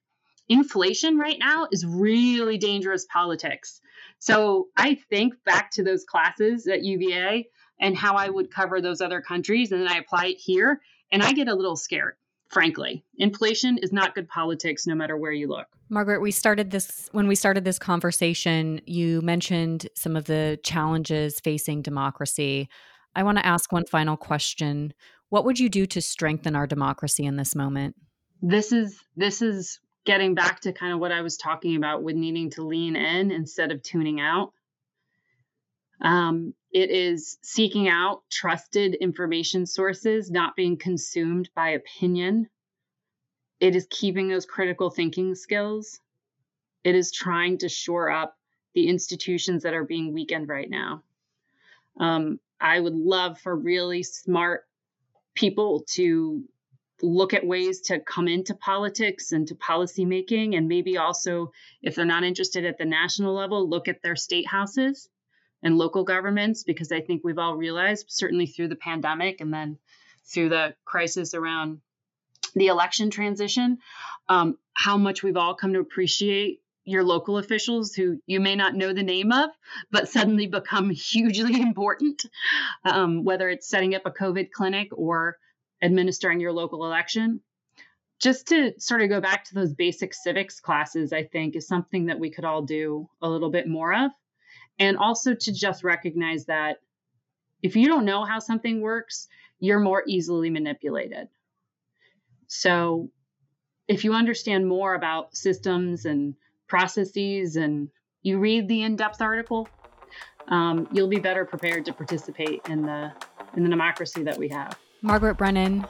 Inflation 0.50 1.16
right 1.16 1.38
now 1.38 1.68
is 1.72 1.86
really 1.86 2.58
dangerous 2.58 3.06
politics. 3.10 3.80
So 4.18 4.68
I 4.76 4.96
think 5.08 5.34
back 5.44 5.70
to 5.72 5.82
those 5.82 6.04
classes 6.04 6.66
at 6.66 6.82
UVA 6.82 7.48
and 7.80 7.96
how 7.96 8.16
I 8.16 8.28
would 8.28 8.52
cover 8.52 8.82
those 8.82 9.00
other 9.00 9.22
countries, 9.22 9.72
and 9.72 9.80
then 9.80 9.88
I 9.88 9.96
apply 9.96 10.26
it 10.26 10.38
here, 10.38 10.82
and 11.10 11.22
I 11.22 11.32
get 11.32 11.48
a 11.48 11.54
little 11.54 11.76
scared 11.76 12.16
frankly. 12.50 13.04
Inflation 13.16 13.78
is 13.78 13.92
not 13.92 14.14
good 14.14 14.28
politics 14.28 14.86
no 14.86 14.94
matter 14.94 15.16
where 15.16 15.32
you 15.32 15.48
look. 15.48 15.66
Margaret, 15.88 16.20
we 16.20 16.30
started 16.30 16.70
this 16.70 17.08
when 17.12 17.26
we 17.26 17.34
started 17.34 17.64
this 17.64 17.78
conversation, 17.78 18.80
you 18.86 19.22
mentioned 19.22 19.88
some 19.94 20.16
of 20.16 20.24
the 20.24 20.58
challenges 20.62 21.40
facing 21.40 21.82
democracy. 21.82 22.68
I 23.14 23.22
want 23.22 23.38
to 23.38 23.46
ask 23.46 23.72
one 23.72 23.86
final 23.86 24.16
question. 24.16 24.92
What 25.30 25.44
would 25.44 25.58
you 25.58 25.68
do 25.68 25.86
to 25.86 26.02
strengthen 26.02 26.54
our 26.54 26.66
democracy 26.66 27.24
in 27.24 27.36
this 27.36 27.54
moment? 27.54 27.96
This 28.42 28.72
is 28.72 29.00
this 29.16 29.42
is 29.42 29.80
getting 30.04 30.34
back 30.34 30.60
to 30.60 30.72
kind 30.72 30.92
of 30.92 30.98
what 30.98 31.12
I 31.12 31.22
was 31.22 31.36
talking 31.36 31.76
about 31.76 32.02
with 32.02 32.16
needing 32.16 32.50
to 32.50 32.62
lean 32.62 32.96
in 32.96 33.30
instead 33.30 33.70
of 33.70 33.82
tuning 33.82 34.20
out. 34.20 34.52
Um, 36.00 36.54
it 36.72 36.90
is 36.90 37.38
seeking 37.42 37.88
out 37.88 38.22
trusted 38.30 38.94
information 38.94 39.66
sources, 39.66 40.30
not 40.30 40.56
being 40.56 40.76
consumed 40.76 41.50
by 41.54 41.70
opinion. 41.70 42.48
It 43.58 43.76
is 43.76 43.86
keeping 43.90 44.28
those 44.28 44.46
critical 44.46 44.90
thinking 44.90 45.34
skills. 45.34 46.00
It 46.84 46.94
is 46.94 47.12
trying 47.12 47.58
to 47.58 47.68
shore 47.68 48.10
up 48.10 48.36
the 48.74 48.88
institutions 48.88 49.64
that 49.64 49.74
are 49.74 49.84
being 49.84 50.14
weakened 50.14 50.48
right 50.48 50.70
now. 50.70 51.02
Um, 51.98 52.40
I 52.60 52.80
would 52.80 52.94
love 52.94 53.38
for 53.38 53.54
really 53.54 54.02
smart 54.02 54.64
people 55.34 55.84
to 55.90 56.44
look 57.02 57.34
at 57.34 57.46
ways 57.46 57.80
to 57.82 58.00
come 58.00 58.28
into 58.28 58.54
politics 58.54 59.32
and 59.32 59.46
to 59.48 59.54
policymaking, 59.54 60.56
and 60.56 60.68
maybe 60.68 60.98
also, 60.98 61.52
if 61.82 61.94
they're 61.94 62.04
not 62.04 62.24
interested 62.24 62.64
at 62.64 62.78
the 62.78 62.84
national 62.84 63.34
level, 63.34 63.68
look 63.68 63.88
at 63.88 64.02
their 64.02 64.16
state 64.16 64.46
houses 64.46 65.08
and 65.62 65.76
local 65.76 66.04
governments, 66.04 66.64
because 66.64 66.90
I 66.90 67.00
think 67.00 67.22
we've 67.22 67.38
all 67.38 67.56
realized, 67.56 68.06
certainly 68.08 68.46
through 68.46 68.68
the 68.68 68.76
pandemic 68.76 69.40
and 69.40 69.52
then 69.52 69.78
through 70.24 70.48
the 70.50 70.74
crisis 70.84 71.34
around 71.34 71.80
the 72.54 72.68
election 72.68 73.10
transition, 73.10 73.78
um, 74.28 74.56
how 74.72 74.96
much 74.96 75.22
we've 75.22 75.36
all 75.36 75.54
come 75.54 75.72
to 75.74 75.80
appreciate 75.80 76.60
your 76.84 77.04
local 77.04 77.38
officials 77.38 77.94
who 77.94 78.18
you 78.26 78.40
may 78.40 78.56
not 78.56 78.74
know 78.74 78.92
the 78.92 79.02
name 79.02 79.32
of, 79.32 79.50
but 79.90 80.08
suddenly 80.08 80.46
become 80.46 80.90
hugely 81.12 81.60
important, 81.60 82.22
um, 82.84 83.24
whether 83.24 83.48
it's 83.48 83.68
setting 83.68 83.94
up 83.94 84.06
a 84.06 84.10
COVID 84.10 84.50
clinic 84.50 84.88
or 84.92 85.36
administering 85.82 86.40
your 86.40 86.52
local 86.52 86.84
election. 86.84 87.40
Just 88.20 88.48
to 88.48 88.74
sort 88.78 89.00
of 89.00 89.08
go 89.08 89.20
back 89.20 89.44
to 89.44 89.54
those 89.54 89.72
basic 89.72 90.12
civics 90.12 90.60
classes, 90.60 91.12
I 91.12 91.24
think 91.24 91.56
is 91.56 91.66
something 91.66 92.06
that 92.06 92.20
we 92.20 92.30
could 92.30 92.44
all 92.44 92.62
do 92.62 93.08
a 93.22 93.28
little 93.28 93.50
bit 93.50 93.66
more 93.66 93.94
of. 93.94 94.10
And 94.78 94.98
also 94.98 95.34
to 95.34 95.52
just 95.52 95.84
recognize 95.84 96.46
that 96.46 96.78
if 97.62 97.76
you 97.76 97.86
don't 97.86 98.04
know 98.04 98.24
how 98.24 98.38
something 98.38 98.80
works, 98.80 99.28
you're 99.58 99.80
more 99.80 100.02
easily 100.06 100.50
manipulated. 100.50 101.28
So 102.46 103.10
if 103.88 104.04
you 104.04 104.14
understand 104.14 104.66
more 104.66 104.94
about 104.94 105.36
systems 105.36 106.04
and 106.04 106.34
processes 106.66 107.56
and 107.56 107.88
you 108.22 108.38
read 108.38 108.68
the 108.68 108.82
in-depth 108.82 109.20
article, 109.20 109.68
um, 110.48 110.88
you'll 110.92 111.08
be 111.08 111.18
better 111.18 111.44
prepared 111.44 111.86
to 111.86 111.92
participate 111.92 112.62
in 112.68 112.82
the 112.82 113.12
in 113.56 113.64
the 113.64 113.68
democracy 113.68 114.22
that 114.24 114.38
we 114.38 114.48
have. 114.48 114.78
Margaret 115.02 115.36
Brennan, 115.36 115.86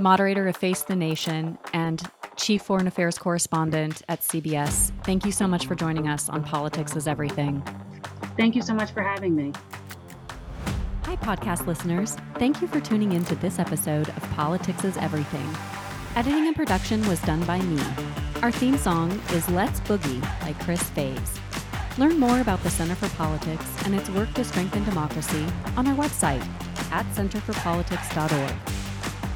moderator 0.00 0.48
of 0.48 0.56
Face 0.56 0.82
the 0.82 0.96
Nation 0.96 1.56
and 1.72 2.02
chief 2.34 2.62
foreign 2.62 2.88
affairs 2.88 3.16
correspondent 3.16 4.02
at 4.08 4.20
CBS. 4.20 4.90
Thank 5.04 5.24
you 5.24 5.30
so 5.30 5.46
much 5.46 5.66
for 5.66 5.76
joining 5.76 6.08
us 6.08 6.28
on 6.28 6.42
Politics 6.42 6.96
is 6.96 7.06
Everything. 7.06 7.62
Thank 8.36 8.56
you 8.56 8.62
so 8.62 8.74
much 8.74 8.90
for 8.90 9.00
having 9.00 9.36
me. 9.36 9.52
Hi, 11.04 11.14
podcast 11.16 11.68
listeners. 11.68 12.16
Thank 12.34 12.60
you 12.60 12.66
for 12.66 12.80
tuning 12.80 13.12
in 13.12 13.24
to 13.26 13.36
this 13.36 13.60
episode 13.60 14.08
of 14.08 14.22
Politics 14.32 14.84
is 14.84 14.96
Everything. 14.96 15.48
Editing 16.16 16.48
and 16.48 16.56
production 16.56 17.06
was 17.06 17.20
done 17.22 17.44
by 17.44 17.60
me. 17.60 17.80
Our 18.42 18.50
theme 18.50 18.76
song 18.76 19.12
is 19.30 19.48
Let's 19.50 19.78
Boogie 19.80 20.20
by 20.40 20.52
Chris 20.64 20.82
Faves. 20.90 21.38
Learn 21.96 22.18
more 22.18 22.40
about 22.40 22.60
the 22.64 22.70
Center 22.70 22.96
for 22.96 23.08
Politics 23.10 23.84
and 23.84 23.94
its 23.94 24.10
work 24.10 24.32
to 24.34 24.42
strengthen 24.42 24.82
democracy 24.84 25.46
on 25.76 25.86
our 25.86 25.94
website 25.94 26.44
at 26.90 27.06
centerforpolitics.org. 27.14 28.54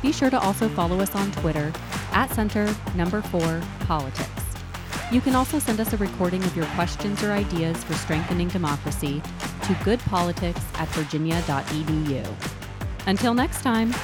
Be 0.02 0.12
sure 0.12 0.30
to 0.30 0.40
also 0.40 0.68
follow 0.68 1.00
us 1.00 1.14
on 1.14 1.30
Twitter 1.32 1.72
at 2.12 2.30
center 2.30 2.74
number 2.94 3.22
four 3.22 3.62
politics. 3.80 4.28
You 5.12 5.20
can 5.20 5.34
also 5.34 5.58
send 5.58 5.78
us 5.78 5.92
a 5.92 5.96
recording 5.98 6.42
of 6.42 6.56
your 6.56 6.66
questions 6.66 7.22
or 7.22 7.32
ideas 7.32 7.84
for 7.84 7.94
strengthening 7.94 8.48
democracy 8.48 9.20
to 9.20 9.72
goodpolitics 9.84 10.62
at 10.78 10.88
virginia.edu. 10.88 12.26
Until 13.06 13.34
next 13.34 13.62
time, 13.62 13.94